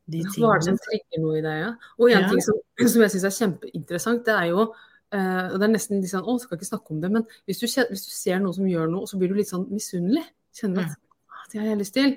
de 0.10 0.24
Hva 0.26 0.56
er 0.56 0.64
det 0.64 0.72
som 0.72 0.80
tingene. 0.80 0.88
trigger 0.90 1.22
noe 1.28 1.38
i 1.38 1.44
deg? 1.46 1.60
Ja? 1.68 1.74
Og 2.00 2.08
en 2.10 2.24
Ja. 2.26 2.30
ting 2.34 2.42
som, 2.50 2.58
som 2.96 3.04
jeg 3.06 3.14
syns 3.14 3.28
er 3.30 3.38
kjempeinteressant, 3.44 4.26
det 4.26 4.40
er 4.40 4.56
jo 4.56 4.72
eh, 5.15 5.45
og 5.52 5.58
det 5.58 5.67
er 5.67 5.74
nesten 5.76 6.02
litt 6.02 6.12
sånn, 6.12 6.28
å, 6.28 6.38
skal 6.41 6.60
ikke 6.60 6.69
snakke 6.69 6.95
om 6.95 7.02
det, 7.04 7.12
men 7.13 7.26
hvis 7.50 7.63
du, 7.63 7.67
hvis 7.67 8.06
du 8.08 8.13
ser 8.13 8.41
noen 8.43 8.58
som 8.58 8.69
gjør 8.69 8.91
noe, 8.91 9.10
så 9.10 9.19
blir 9.19 9.32
du 9.32 9.39
litt 9.39 9.52
sånn 9.52 9.67
misunnelig. 9.71 10.26
Kjenner 10.58 10.88
at 10.89 10.97
«Ah, 11.32 11.43
det 11.52 11.62
har 11.62 11.69
jeg 11.71 11.82
lyst 11.82 11.95
til. 11.97 12.15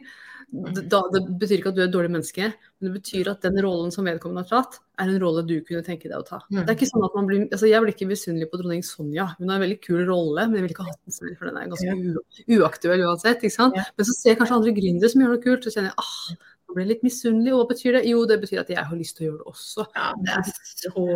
Da, 0.55 1.01
det 1.11 1.21
betyr 1.41 1.59
ikke 1.59 1.71
at 1.73 1.77
du 1.77 1.81
er 1.83 1.89
et 1.89 1.95
dårlig 1.95 2.13
menneske, 2.13 2.47
men 2.53 2.87
det 2.87 3.01
betyr 3.01 3.31
at 3.33 3.43
den 3.43 3.57
rollen 3.65 3.91
som 3.95 4.07
vedkommende 4.07 4.45
har 4.45 4.51
tatt, 4.51 4.79
er 5.03 5.11
en 5.11 5.19
rolle 5.23 5.43
du 5.49 5.57
kunne 5.67 5.83
tenke 5.87 6.07
deg 6.07 6.15
å 6.19 6.27
ta. 6.27 6.39
Mm. 6.47 6.61
Det 6.61 6.69
er 6.69 6.77
ikke 6.77 6.91
sånn 6.91 7.07
at 7.07 7.17
man 7.19 7.29
blir, 7.31 7.45
altså 7.49 7.71
Jeg 7.71 7.83
blir 7.83 7.95
ikke 7.95 8.09
misunnelig 8.11 8.51
på 8.53 8.61
dronning 8.61 8.85
Sonja. 8.87 9.27
Hun 9.39 9.51
har 9.51 9.59
en 9.59 9.65
veldig 9.65 9.81
kul 9.83 10.05
rolle, 10.07 10.47
men 10.47 10.61
jeg 10.61 10.67
vil 10.67 10.75
ikke 10.77 10.87
ha 10.87 10.93
hatt 10.93 11.01
den 11.01 11.17
selv, 11.17 11.35
for 11.41 11.51
den 11.51 11.59
er 11.59 11.73
ganske 11.73 12.59
uaktuell 12.59 13.07
uansett. 13.09 13.43
ikke 13.43 13.57
sant? 13.57 13.79
Ja. 13.81 13.87
Men 13.97 14.09
så 14.11 14.17
ser 14.19 14.35
jeg 14.35 14.41
kanskje 14.43 14.61
andre 14.61 14.77
gründere 14.79 15.11
som 15.11 15.25
gjør 15.25 15.35
noe 15.35 15.45
kult, 15.49 15.67
så 15.67 15.75
kjenner 15.75 15.91
jeg 15.91 16.05
ah, 16.05 16.55
nå 16.69 16.77
ble 16.77 16.87
jeg 16.87 16.93
litt 16.93 17.05
misunnelig. 17.09 17.57
Og 17.57 17.63
hva 17.63 17.69
betyr 17.73 17.99
det? 17.99 18.07
Jo, 18.13 18.23
det 18.31 18.41
betyr 18.45 18.63
at 18.63 18.73
jeg 18.77 18.89
har 18.93 19.03
lyst 19.03 19.19
til 19.19 19.27
å 19.27 19.31
gjøre 19.31 19.43
det 19.43 19.53
også. 19.57 19.89
Ja, 19.99 20.09
det 20.23 20.39
er 20.39 20.55
så 20.55 21.09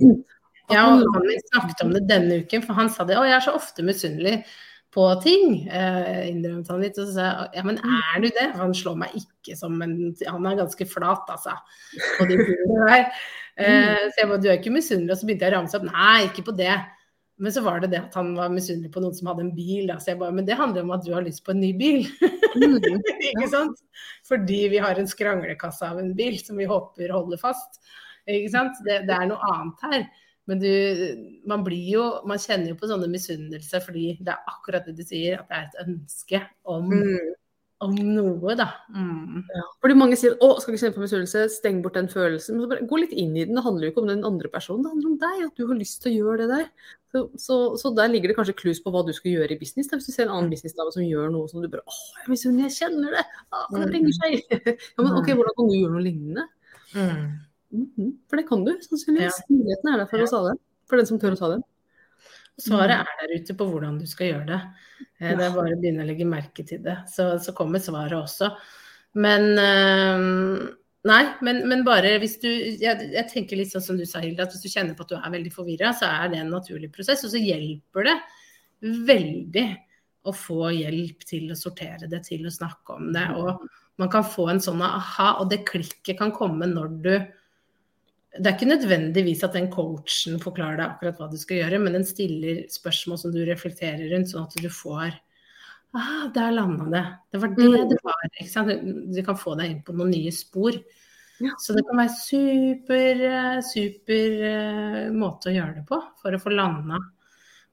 Ja, 0.74 0.86
og 0.94 1.14
han 1.16 1.30
snakket 1.50 1.84
om 1.84 1.94
det 1.94 2.06
denne 2.08 2.42
uken, 2.44 2.64
for 2.66 2.78
han 2.78 2.90
sa 2.92 3.06
det. 3.08 3.18
Å, 3.18 3.26
jeg 3.28 3.36
er 3.38 3.46
så 3.46 3.54
ofte 3.58 3.84
misunnelig 3.86 4.40
på 4.94 5.06
ting. 5.22 5.68
Eh, 5.68 6.28
innrømte 6.30 6.74
han 6.74 6.84
litt. 6.84 6.98
Og 6.98 7.08
så 7.08 7.14
sa 7.14 7.26
jeg 7.26 7.60
ja, 7.60 7.66
men 7.66 7.78
er 7.78 8.22
du 8.22 8.28
det? 8.28 8.46
Han 8.58 8.74
slår 8.76 8.96
meg 9.04 9.18
ikke 9.22 9.56
som 9.58 9.76
en 9.84 9.94
Han 10.26 10.48
er 10.50 10.62
ganske 10.64 10.86
flat, 10.90 11.30
altså. 11.30 11.54
På 12.18 12.26
de 12.30 12.40
tingene 12.40 12.88
der. 12.88 13.06
Eh, 13.60 14.06
så 14.14 14.22
jeg 14.22 14.28
bare, 14.30 14.40
du 14.40 14.46
er 14.48 14.54
ikke 14.56 14.70
misunnelig? 14.72 15.10
Og 15.12 15.18
så 15.20 15.26
begynte 15.28 15.44
jeg 15.44 15.52
å 15.52 15.56
ramse 15.58 15.76
opp. 15.76 15.82
Nei, 15.84 16.30
ikke 16.30 16.46
på 16.46 16.54
det. 16.56 16.78
Men 17.44 17.52
så 17.52 17.60
var 17.64 17.82
det 17.82 17.90
det 17.92 17.98
at 17.98 18.14
han 18.16 18.30
var 18.32 18.52
misunnelig 18.52 18.88
på 18.94 19.02
noen 19.02 19.12
som 19.18 19.28
hadde 19.28 19.42
en 19.44 19.50
bil. 19.52 19.90
Da. 19.90 19.98
Så 20.00 20.14
jeg 20.14 20.20
bare, 20.22 20.32
men 20.32 20.46
det 20.48 20.56
handler 20.56 20.86
om 20.86 20.94
at 20.96 21.04
du 21.04 21.10
har 21.12 21.26
lyst 21.26 21.42
på 21.44 21.52
en 21.52 21.60
ny 21.60 21.74
bil. 21.76 22.06
Mm. 22.54 22.78
ikke 23.30 23.50
sant? 23.52 23.82
Fordi 24.28 24.62
vi 24.72 24.80
har 24.80 24.96
en 24.96 25.10
skranglekasse 25.10 25.90
av 25.92 26.00
en 26.00 26.14
bil 26.16 26.38
som 26.40 26.56
vi 26.56 26.70
håper 26.70 27.12
holder 27.12 27.42
fast. 27.42 27.82
Ikke 28.28 28.52
sant? 28.54 28.80
Det, 28.86 29.02
det 29.10 29.16
er 29.18 29.28
noe 29.28 29.52
annet 29.52 29.86
her. 29.90 30.08
Men 30.50 30.58
du, 30.62 30.70
man 31.46 31.62
blir 31.66 31.84
jo, 31.94 32.06
man 32.26 32.40
kjenner 32.42 32.72
jo 32.72 32.78
på 32.80 32.88
sånne 32.90 33.06
misunnelse 33.12 33.80
fordi 33.84 34.16
det 34.18 34.32
er 34.34 34.48
akkurat 34.50 34.88
det 34.88 34.96
du 34.98 35.04
sier, 35.06 35.38
at 35.38 35.46
det 35.50 35.60
er 35.60 35.68
et 35.68 35.84
ønske 35.86 36.40
om, 36.66 36.88
Mm. 36.90 37.28
om 37.86 37.94
noe, 37.96 38.54
da. 38.58 38.66
Mm. 38.92 39.44
Fordi 39.80 39.94
mange 39.96 40.16
sier 40.20 40.34
å, 40.44 40.50
skal 40.60 40.74
ikke 40.74 40.82
kjenne 40.82 40.96
på 40.98 41.04
misunnelse, 41.06 41.44
steng 41.54 41.78
bort 41.84 41.94
den 41.96 42.10
følelsen. 42.12 42.56
Men 42.58 42.66
så 42.66 42.70
bare, 42.74 42.88
gå 42.90 42.98
litt 43.00 43.14
inn 43.16 43.32
i 43.38 43.46
den. 43.46 43.56
Det 43.56 43.64
handler 43.64 43.86
jo 43.86 43.92
ikke 43.94 44.02
om 44.02 44.10
den 44.10 44.26
andre 44.28 44.50
personen, 44.52 44.82
det 44.84 44.92
handler 44.92 45.12
om 45.14 45.20
deg. 45.22 45.44
At 45.46 45.56
du 45.56 45.64
har 45.70 45.78
lyst 45.78 46.02
til 46.02 46.12
å 46.12 46.16
gjøre 46.18 46.42
det 46.42 46.48
der. 46.52 46.66
Så, 47.10 47.22
så, 47.40 47.56
så 47.80 47.92
der 47.96 48.10
ligger 48.12 48.30
det 48.30 48.36
kanskje 48.36 48.56
clues 48.58 48.82
på 48.84 48.92
hva 48.92 49.00
du 49.06 49.14
skal 49.16 49.32
gjøre 49.32 49.56
i 49.56 49.60
business. 49.62 49.88
Da. 49.88 49.96
Hvis 49.96 50.10
du 50.10 50.12
ser 50.12 50.28
en 50.28 50.34
annen 50.36 50.50
businessdame 50.52 50.92
som 50.92 51.06
gjør 51.06 51.32
noe 51.32 51.48
som 51.50 51.64
du 51.64 51.70
bare 51.72 51.86
å, 51.88 51.96
jeg 52.20 52.34
misunner, 52.34 52.66
jeg 52.68 52.76
kjenner 52.82 53.16
det. 53.16 53.24
Å, 53.54 53.62
det 53.78 53.88
ringer 53.94 54.18
seg. 54.18 54.44
ja, 54.50 55.00
men 55.00 55.14
ok, 55.16 55.32
hvordan 55.38 55.56
kan 55.56 55.70
du 55.72 55.78
gjøre 55.78 55.94
noe 55.96 56.04
lignende? 56.04 56.44
Mm. 56.92 57.24
Mhm, 57.70 58.14
For 58.28 58.40
det 58.40 58.46
kan 58.48 58.64
du, 58.66 58.72
sannsynligvis. 58.82 59.44
Muligheten 59.50 59.92
er 59.92 60.02
der 60.02 60.10
for 60.10 60.24
oss 60.24 60.34
alle. 60.36 60.56
For 60.90 60.98
den 60.98 61.08
som 61.08 61.20
tør 61.22 61.36
å 61.36 61.40
ta 61.40 61.52
den. 61.54 61.64
Svaret 62.60 62.92
er 62.98 63.22
der 63.22 63.38
ute 63.40 63.56
på 63.56 63.66
hvordan 63.70 63.96
du 64.00 64.04
skal 64.10 64.32
gjøre 64.32 64.48
det. 64.50 64.60
Ja. 65.22 65.36
Det 65.38 65.46
er 65.46 65.54
bare 65.54 65.76
å 65.76 65.80
begynne 65.80 66.04
å 66.04 66.08
legge 66.08 66.26
merke 66.28 66.66
til 66.66 66.82
det. 66.84 66.98
Så, 67.08 67.32
så 67.40 67.54
kommer 67.56 67.80
svaret 67.82 68.18
også. 68.18 68.50
Men 69.20 69.46
øh, 69.58 70.68
Nei, 71.08 71.22
men, 71.40 71.62
men 71.64 71.80
bare 71.86 72.10
hvis 72.20 72.34
du 72.42 72.48
jeg, 72.50 73.06
jeg 73.14 73.28
tenker 73.30 73.56
litt 73.56 73.70
sånn 73.72 73.84
som 73.84 73.96
du 73.96 74.04
sa, 74.04 74.20
Hilde, 74.20 74.44
at 74.44 74.52
hvis 74.52 74.66
du 74.66 74.68
kjenner 74.68 74.92
på 74.96 75.06
at 75.06 75.14
du 75.14 75.16
er 75.16 75.32
veldig 75.32 75.52
forvirra, 75.54 75.94
så 75.96 76.10
er 76.10 76.28
det 76.28 76.42
en 76.42 76.52
naturlig 76.52 76.90
prosess. 76.92 77.24
Og 77.24 77.32
så 77.32 77.40
hjelper 77.40 78.10
det 78.10 78.16
veldig 79.08 79.64
å 80.28 80.34
få 80.36 80.68
hjelp 80.76 81.24
til 81.24 81.48
å 81.52 81.56
sortere 81.56 82.08
det, 82.10 82.20
til 82.26 82.44
å 82.44 82.52
snakke 82.52 82.98
om 82.98 83.08
det. 83.16 83.24
Og 83.32 83.64
man 84.00 84.12
kan 84.12 84.26
få 84.28 84.50
en 84.52 84.60
sånn 84.60 84.84
aha, 84.84 85.38
og 85.40 85.48
det 85.52 85.62
klikket 85.68 86.18
kan 86.20 86.34
komme 86.36 86.68
når 86.68 86.92
du 87.00 87.14
det 88.38 88.46
er 88.46 88.54
ikke 88.54 88.68
nødvendigvis 88.70 89.42
at 89.46 89.56
den 89.58 89.66
coachen 89.72 90.38
forklarer 90.42 90.78
deg 90.78 90.86
akkurat 90.86 91.18
hva 91.18 91.26
du 91.32 91.36
skal 91.40 91.62
gjøre, 91.64 91.80
men 91.82 91.96
den 91.98 92.04
stiller 92.06 92.60
spørsmål 92.70 93.18
som 93.18 93.32
du 93.34 93.40
reflekterer 93.48 94.06
rundt, 94.12 94.30
sånn 94.30 94.46
at 94.46 94.54
du 94.62 94.68
får 94.70 95.16
Ah, 95.92 96.28
der 96.30 96.52
landa 96.54 96.84
det. 96.86 97.00
Det 97.32 97.38
var 97.42 97.48
det 97.56 97.64
Mm. 97.66 97.88
det 97.90 97.96
var. 98.04 98.14
Ikke 98.38 98.48
sant? 98.48 98.68
Du 99.12 99.22
kan 99.26 99.34
få 99.34 99.56
deg 99.58 99.70
inn 99.72 99.82
på 99.82 99.92
noen 99.92 100.12
nye 100.12 100.30
spor. 100.30 100.70
Ja. 101.40 101.50
Så 101.58 101.74
det 101.74 101.82
kan 101.88 101.98
være 101.98 102.14
super, 102.14 103.62
super 103.66 104.44
eh, 104.46 105.10
måte 105.10 105.50
å 105.50 105.54
gjøre 105.56 105.74
det 105.80 105.86
på 105.88 105.98
for 106.22 106.30
å 106.30 106.38
få 106.38 106.52
landa. 106.54 106.96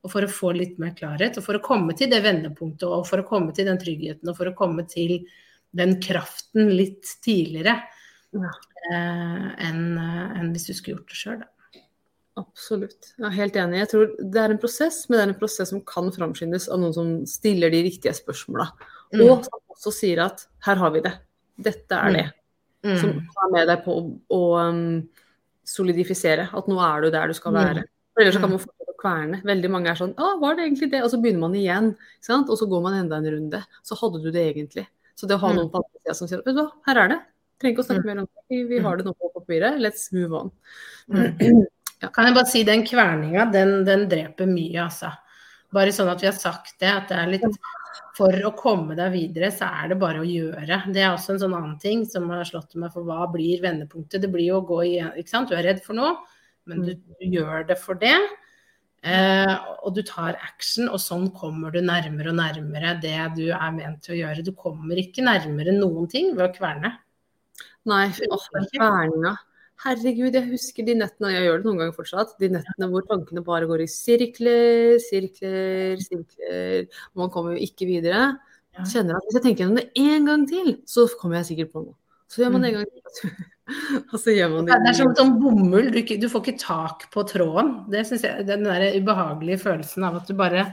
Og 0.02 0.10
for 0.10 0.22
å 0.26 0.32
få 0.32 0.50
litt 0.58 0.80
mer 0.80 0.96
klarhet, 0.98 1.38
og 1.38 1.44
for 1.44 1.60
å 1.60 1.62
komme 1.62 1.94
til 1.96 2.10
det 2.10 2.24
vendepunktet, 2.24 2.88
og 2.90 3.06
for 3.06 3.22
å 3.22 3.28
komme 3.28 3.54
til 3.54 3.66
den 3.66 3.78
tryggheten, 3.78 4.30
og 4.30 4.38
for 4.38 4.50
å 4.50 4.56
komme 4.56 4.88
til 4.90 5.28
den 5.76 6.00
kraften 6.02 6.72
litt 6.76 7.04
tidligere 7.22 7.84
Ja. 8.34 8.50
Eh, 8.92 9.46
enn 9.68 9.98
en 10.00 10.52
hvis 10.54 10.68
du 10.70 10.74
skulle 10.74 10.98
gjort 10.98 11.10
det 11.14 11.20
sjøl. 11.20 11.44
Absolutt. 12.38 13.14
Jeg 13.18 13.26
er 13.26 13.34
helt 13.34 13.56
enig. 13.58 13.80
Jeg 13.82 13.90
tror 13.94 14.12
det 14.22 14.42
er 14.44 14.54
en 14.54 14.60
prosess, 14.62 15.00
men 15.10 15.18
det 15.18 15.24
er 15.24 15.32
en 15.34 15.40
prosess 15.40 15.72
som 15.74 15.82
kan 15.90 16.12
framskyndes 16.14 16.68
av 16.70 16.82
noen 16.84 16.94
som 16.94 17.08
stiller 17.30 17.74
de 17.74 17.80
riktige 17.88 18.14
spørsmåla. 18.14 18.68
Mm. 19.16 19.24
Og 19.26 19.46
som 19.48 19.62
også 19.74 19.94
sier 19.96 20.22
at 20.28 20.44
her 20.68 20.78
har 20.78 20.92
vi 20.94 21.02
det. 21.08 21.14
Dette 21.58 21.98
er 21.98 22.14
det. 22.14 22.26
Mm. 22.86 22.98
Som 23.02 23.16
er 23.18 23.54
med 23.56 23.68
deg 23.72 23.82
på 23.88 23.96
å, 23.98 24.04
å 24.38 24.42
um, 24.70 24.84
solidifisere 25.68 26.46
at 26.54 26.70
nå 26.70 26.78
er 26.84 27.08
du 27.08 27.10
der 27.16 27.32
du 27.32 27.34
skal 27.38 27.56
Mm. 27.56 27.64
være. 27.64 27.84
For 28.14 28.22
Ellers 28.22 28.38
kan 28.42 28.50
man 28.54 28.62
fortsette 28.62 28.94
å 28.94 29.00
kverne. 29.02 29.40
Veldig 29.46 29.70
mange 29.74 29.90
er 29.92 29.98
sånn 29.98 30.14
Å, 30.18 30.40
var 30.42 30.56
det 30.58 30.64
egentlig 30.68 30.92
det? 30.94 31.02
Og 31.06 31.10
så 31.14 31.18
begynner 31.22 31.42
man 31.44 31.56
igjen. 31.58 31.90
Sant? 32.22 32.50
Og 32.50 32.58
så 32.58 32.66
går 32.70 32.82
man 32.86 32.94
enda 33.02 33.18
en 33.18 33.28
runde. 33.34 33.64
Så 33.86 33.98
hadde 33.98 34.22
du 34.24 34.30
det 34.34 34.46
egentlig. 34.56 34.86
Så 35.18 35.26
det 35.28 35.36
å 35.38 35.42
ha 35.42 35.50
Mm. 35.52 35.56
noen 35.58 35.70
på 35.74 35.82
andre 35.82 36.00
sida 36.02 36.14
som 36.16 36.28
sier 36.28 36.42
Vet 36.46 36.56
du 36.56 36.62
hva, 36.62 36.72
her 36.86 36.98
er 37.04 37.08
det. 37.10 37.20
Trenger 37.58 37.74
ikke 37.74 37.84
å 37.84 37.88
snakke 37.88 38.08
mer 38.08 38.22
om 38.22 38.28
det. 38.30 38.62
Vi, 38.70 38.80
har 38.86 39.00
det 39.00 39.08
nå 39.08 39.14
på 39.18 39.32
papiret. 39.34 39.80
Let's 39.82 40.12
move 40.14 40.44
on. 40.44 40.52
Kan 42.14 42.28
jeg 42.28 42.36
bare 42.36 42.50
si 42.50 42.62
den 42.68 42.84
kverninga, 42.86 43.48
den, 43.54 43.80
den 43.88 44.06
dreper 44.12 44.50
mye, 44.50 44.84
altså. 44.84 45.10
Bare 45.74 45.92
sånn 45.92 46.12
at 46.12 46.22
vi 46.24 46.30
har 46.30 46.38
sagt 46.38 46.78
det, 46.80 46.88
at 46.88 47.10
det 47.10 47.18
er 47.20 47.32
litt 47.34 47.58
For 48.16 48.34
å 48.48 48.54
komme 48.58 48.96
deg 48.98 49.12
videre, 49.14 49.50
så 49.54 49.68
er 49.82 49.92
det 49.92 50.00
bare 50.02 50.22
å 50.22 50.28
gjøre. 50.28 50.84
Det 50.94 51.02
er 51.02 51.12
også 51.12 51.34
en 51.34 51.42
sånn 51.42 51.56
annen 51.58 51.78
ting 51.82 52.06
som 52.08 52.30
har 52.34 52.46
slått 52.48 52.78
meg 52.80 52.94
for 52.94 53.06
hva 53.08 53.28
blir 53.34 53.62
vendepunktet. 53.66 54.22
Det 54.24 54.30
blir 54.32 54.52
jo 54.52 54.62
å 54.62 54.68
gå 54.70 54.82
igjen, 54.88 55.12
ikke 55.18 55.34
sant. 55.34 55.50
Du 55.50 55.58
er 55.58 55.66
redd 55.66 55.82
for 55.86 55.98
noe, 55.98 56.14
men 56.70 56.86
du, 56.86 56.94
du 56.94 57.26
gjør 57.26 57.66
det 57.70 57.78
for 57.82 58.00
det. 58.00 58.16
Eh, 59.06 59.54
og 59.86 59.94
du 59.98 60.02
tar 60.06 60.38
action, 60.46 60.90
og 60.90 61.02
sånn 61.02 61.30
kommer 61.36 61.74
du 61.74 61.82
nærmere 61.86 62.34
og 62.34 62.40
nærmere 62.40 62.96
det 63.02 63.20
du 63.38 63.46
er 63.50 63.76
ment 63.76 64.02
til 64.06 64.16
å 64.16 64.22
gjøre. 64.22 64.46
Du 64.46 64.54
kommer 64.58 65.02
ikke 65.02 65.26
nærmere 65.26 65.76
noen 65.78 66.10
ting 66.12 66.34
ved 66.38 66.48
å 66.48 66.54
kverne. 66.56 66.96
Nei, 67.88 68.08
åh, 68.32 68.48
den 68.54 68.68
kverninga. 68.74 69.36
Herregud, 69.84 70.34
jeg 70.34 70.50
husker 70.50 70.86
de 70.88 70.96
nettene, 70.98 71.30
jeg 71.36 71.46
gjør 71.46 71.60
det 71.62 71.68
noen 71.68 71.82
ganger 71.84 71.94
fortsatt, 71.94 72.32
de 72.42 72.50
nettene 72.56 72.88
hvor 72.90 73.06
tankene 73.06 73.44
bare 73.46 73.68
går 73.70 73.84
i 73.84 73.92
sirkler, 73.92 74.98
sirkler, 75.04 76.02
sirkler. 76.02 76.88
Man 77.18 77.30
kommer 77.34 77.54
jo 77.54 77.68
ikke 77.68 77.86
videre. 77.90 78.32
Kjenner 78.78 79.18
at 79.18 79.28
hvis 79.28 79.38
jeg 79.38 79.46
tenker 79.46 79.64
gjennom 79.64 79.78
det 79.80 79.88
én 80.02 80.26
gang 80.26 80.44
til, 80.50 80.74
så 80.90 81.06
kommer 81.18 81.40
jeg 81.40 81.52
sikkert 81.52 81.72
på 81.76 81.86
noe. 81.86 81.98
Så 82.28 82.42
gjør 82.42 82.52
man 82.56 82.66
det 82.66 82.74
en 82.74 82.80
gang 82.82 83.14
til, 83.20 83.32
og 84.12 84.18
så 84.20 84.36
gjør 84.36 84.52
man 84.54 84.68
det 84.68 84.78
Det 84.84 84.92
er 84.92 84.98
som 85.00 85.14
sånn 85.18 85.38
bomull, 85.42 85.90
du, 85.94 86.02
du 86.04 86.28
får 86.32 86.44
ikke 86.44 86.64
tak 86.66 87.08
på 87.14 87.24
tråden. 87.30 87.74
Det 87.94 88.04
synes 88.10 88.26
jeg, 88.28 88.48
Den 88.50 88.66
der 88.68 88.90
ubehagelige 88.98 89.62
følelsen 89.64 90.06
av 90.10 90.20
at 90.20 90.30
du 90.30 90.36
bare 90.38 90.68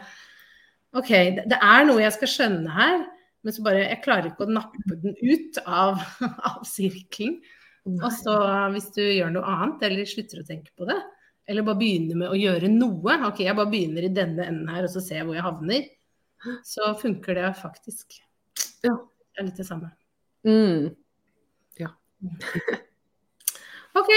OK, 0.95 1.11
det, 1.11 1.45
det 1.51 1.59
er 1.59 1.87
noe 1.89 2.03
jeg 2.03 2.17
skal 2.17 2.31
skjønne 2.31 2.75
her, 2.75 3.05
men 3.45 3.53
så 3.53 3.65
bare 3.65 3.85
Jeg 3.85 4.01
klarer 4.05 4.31
ikke 4.31 4.47
å 4.47 4.55
nappe 4.57 4.97
den 5.03 5.17
ut 5.21 5.61
av, 5.65 6.01
av 6.51 6.65
sirkelen. 6.69 7.39
Og 7.85 8.09
så 8.17 8.35
hvis 8.73 8.89
du 8.97 9.03
gjør 9.03 9.35
noe 9.35 9.45
annet, 9.45 9.83
eller 9.85 10.09
slutter 10.09 10.41
å 10.41 10.47
tenke 10.49 10.73
på 10.73 10.89
det, 10.89 10.97
eller 11.45 11.67
bare 11.67 11.77
begynner 11.83 12.17
med 12.23 12.33
å 12.33 12.39
gjøre 12.39 12.71
noe 12.73 13.19
OK, 13.29 13.43
jeg 13.45 13.57
bare 13.59 13.69
begynner 13.69 14.07
i 14.07 14.13
denne 14.17 14.47
enden 14.49 14.71
her, 14.73 14.87
og 14.87 14.95
så 14.95 15.03
ser 15.05 15.21
jeg 15.21 15.29
hvor 15.29 15.37
jeg 15.37 15.45
havner. 15.45 15.91
så 16.65 16.95
funker 17.01 17.37
det 17.37 17.53
faktisk. 17.61 18.17
Ja. 18.85 18.97
Det 18.97 19.43
er 19.43 19.49
litt 19.51 19.61
det 19.61 19.69
samme. 19.69 19.93
Mm. 20.49 20.95
OK, 23.99 24.11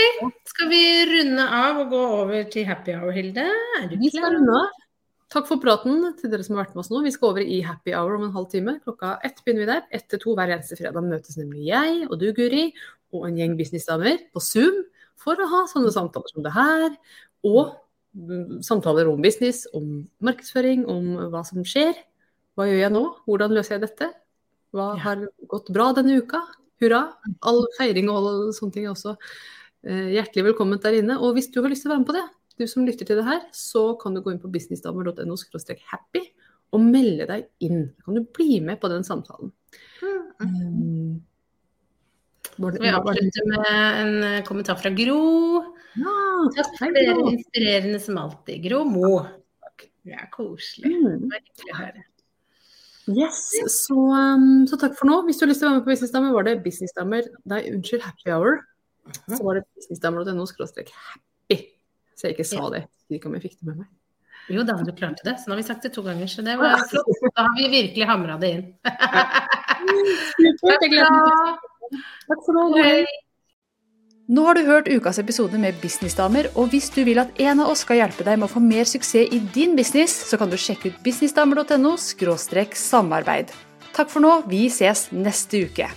skal 0.48 0.70
vi 0.72 0.82
runde 1.10 1.44
av 1.44 1.82
og 1.84 1.92
gå 1.92 2.02
over 2.22 2.48
til 2.52 2.68
happy 2.68 2.96
hour, 2.96 3.12
Hilde? 3.16 3.46
Er 3.82 3.90
du 3.92 3.98
Vi 4.00 4.10
skal 4.14 4.34
runde 4.38 4.56
av. 4.58 4.84
Takk 5.28 5.48
for 5.50 5.60
praten 5.60 6.06
til 6.16 6.32
dere 6.32 6.44
som 6.46 6.56
har 6.56 6.64
vært 6.64 6.76
med 6.78 6.86
oss 6.86 6.90
nå. 6.92 7.02
Vi 7.04 7.12
skal 7.12 7.34
over 7.34 7.44
i 7.44 7.58
happy 7.66 7.92
hour 7.92 8.16
om 8.16 8.30
en 8.30 8.36
halv 8.36 8.48
time. 8.52 8.78
Klokka 8.86 9.18
ett 9.28 9.42
begynner 9.44 9.66
vi 9.66 9.72
der. 9.74 9.82
Ett 9.92 10.06
til 10.08 10.22
to 10.24 10.36
hver 10.38 10.54
eneste 10.56 10.78
fredag 10.80 11.04
møtes 11.04 11.36
nemlig 11.36 11.66
jeg 11.68 12.06
og 12.08 12.14
du, 12.22 12.30
Guri, 12.38 12.70
og 13.12 13.26
en 13.28 13.40
gjeng 13.40 13.58
businessdamer 13.60 14.22
på 14.32 14.44
Zoom 14.44 14.86
for 15.20 15.36
å 15.36 15.50
ha 15.52 15.66
sånne 15.68 15.92
samtaler 15.92 16.32
som 16.32 16.46
det 16.46 16.54
her. 16.56 16.96
Og 17.44 17.76
samtaler 18.64 19.12
om 19.12 19.20
business, 19.22 19.66
om 19.76 20.06
markedsføring, 20.24 20.88
om 20.88 21.12
hva 21.34 21.44
som 21.48 21.66
skjer. 21.68 22.00
Hva 22.56 22.70
gjør 22.70 22.82
jeg 22.86 22.96
nå? 22.96 23.04
Hvordan 23.28 23.58
løser 23.58 23.76
jeg 23.76 23.84
dette? 23.84 24.10
Hva 24.72 24.94
har 25.04 25.28
gått 25.52 25.74
bra 25.76 25.92
denne 25.98 26.22
uka? 26.24 26.46
Hurra. 26.80 27.04
All 27.44 27.66
feiring 27.76 28.08
og 28.14 28.22
alle 28.22 28.56
sånne 28.56 28.80
ting 28.80 28.88
er 28.88 28.96
også 28.96 29.18
eh, 29.18 30.16
hjertelig 30.16 30.54
velkommen 30.54 30.80
der 30.80 31.02
inne. 31.02 31.20
Og 31.20 31.36
hvis 31.36 31.52
du 31.52 31.60
har 31.60 31.68
lyst 31.74 31.84
til 31.84 31.92
å 31.92 31.98
være 31.98 32.06
med 32.06 32.12
på 32.14 32.18
det, 32.22 32.28
du 32.58 32.68
som 32.68 32.86
lytter 32.86 33.08
til 33.08 33.20
det 33.20 33.26
her, 33.28 33.42
så 33.56 33.92
kan 34.02 34.16
du 34.16 34.22
gå 34.22 34.34
inn 34.34 34.42
på 34.42 34.52
businessdamer.no 34.52 35.38
happy 35.92 36.24
og 36.76 36.84
melde 36.84 37.28
deg 37.30 37.48
inn. 37.64 37.88
Da 37.96 38.08
kan 38.08 38.20
du 38.20 38.26
bli 38.36 38.60
med 38.60 38.80
på 38.82 38.90
den 38.92 39.04
samtalen. 39.08 39.52
Um, 40.40 41.24
var 42.58 42.72
det- 42.72 42.82
vi 42.82 42.90
avslutter 42.90 43.46
det- 43.46 43.48
med 43.48 43.72
en 44.02 44.24
eh, 44.24 44.44
kommentar 44.44 44.76
fra 44.76 44.90
Gro? 44.90 45.64
Ja, 45.96 46.50
Takk 46.56 46.78
for 46.78 46.94
dere 46.94 47.32
inspirerende 47.32 48.00
som 48.00 48.18
alltid. 48.18 48.64
Gro 48.64 48.84
Mo. 48.84 49.26
Ja, 50.04 50.26
koselig. 50.32 50.86
Mm. 50.86 51.20
Det 51.20 51.30
var 51.30 51.42
hyggelig 51.42 51.74
å 51.74 51.78
høre. 51.78 52.04
Yes, 53.08 53.52
så, 53.88 53.96
um, 53.96 54.66
så 54.68 54.78
takk 54.78 54.98
for 54.98 55.08
nå. 55.08 55.22
Hvis 55.26 55.40
du 55.40 55.46
har 55.46 55.50
lyst 55.52 55.62
til 55.62 55.68
å 55.68 55.72
være 55.72 55.80
med 55.80 55.86
på 55.86 55.94
Businessdamer, 55.94 56.34
var 56.34 56.44
det 56.44 56.64
Businessdamer 56.64 57.24
Nei, 57.46 57.62
unnskyld, 57.72 58.02
Happy 58.02 58.32
Hour. 58.32 58.68
Så 59.30 59.44
var 59.44 59.56
det 59.56 59.64
businessdamer.no 59.76 60.46
happy. 60.46 61.27
Så 62.18 62.28
jeg 62.28 62.38
ikke 62.38 62.50
sa 62.50 62.66
det. 62.74 62.84
Jeg 63.08 63.20
ikke 63.22 63.30
om 63.30 63.38
jeg 63.38 63.46
fikk 63.46 63.60
det 63.60 63.70
med 63.70 63.84
meg. 63.84 63.90
Jo 64.48 64.64
da, 64.64 64.78
du 64.80 64.94
klarte 64.96 65.26
det. 65.28 65.36
Så 65.42 65.50
nå 65.50 65.56
har 65.56 65.62
vi 65.62 65.68
sagt 65.68 65.84
det 65.86 65.92
to 65.96 66.02
ganger, 66.06 66.28
så 66.32 66.44
det 66.46 66.56
var 66.60 66.80
flott. 66.88 67.10
Da 67.36 67.46
har 67.50 67.56
vi 67.58 67.68
virkelig 67.72 68.08
hamra 68.08 68.38
det 68.42 68.52
inn. 68.56 68.66
Takk 72.28 72.44
for 72.46 72.56
nå. 72.56 72.64
Nå 74.28 74.44
har 74.44 74.58
du 74.58 74.66
hørt 74.68 74.90
ukas 74.92 75.22
episode 75.22 75.60
med 75.60 75.78
Businessdamer, 75.80 76.50
og 76.60 76.74
hvis 76.74 76.90
du 76.92 77.00
vil 77.08 77.22
at 77.22 77.38
en 77.40 77.62
av 77.64 77.72
oss 77.72 77.86
skal 77.86 78.02
hjelpe 78.02 78.26
deg 78.28 78.36
med 78.40 78.50
å 78.50 78.52
få 78.58 78.64
mer 78.64 78.88
suksess 78.88 79.32
i 79.32 79.40
din 79.56 79.78
business, 79.78 80.16
så 80.28 80.40
kan 80.40 80.52
du 80.52 80.58
sjekke 80.60 80.92
ut 80.92 81.00
businessdamer.no 81.06 81.96
samarbeid. 81.96 83.56
Takk 83.96 84.12
for 84.12 84.24
nå, 84.24 84.42
vi 84.52 84.68
ses 84.68 85.08
neste 85.16 85.64
uke. 85.70 85.88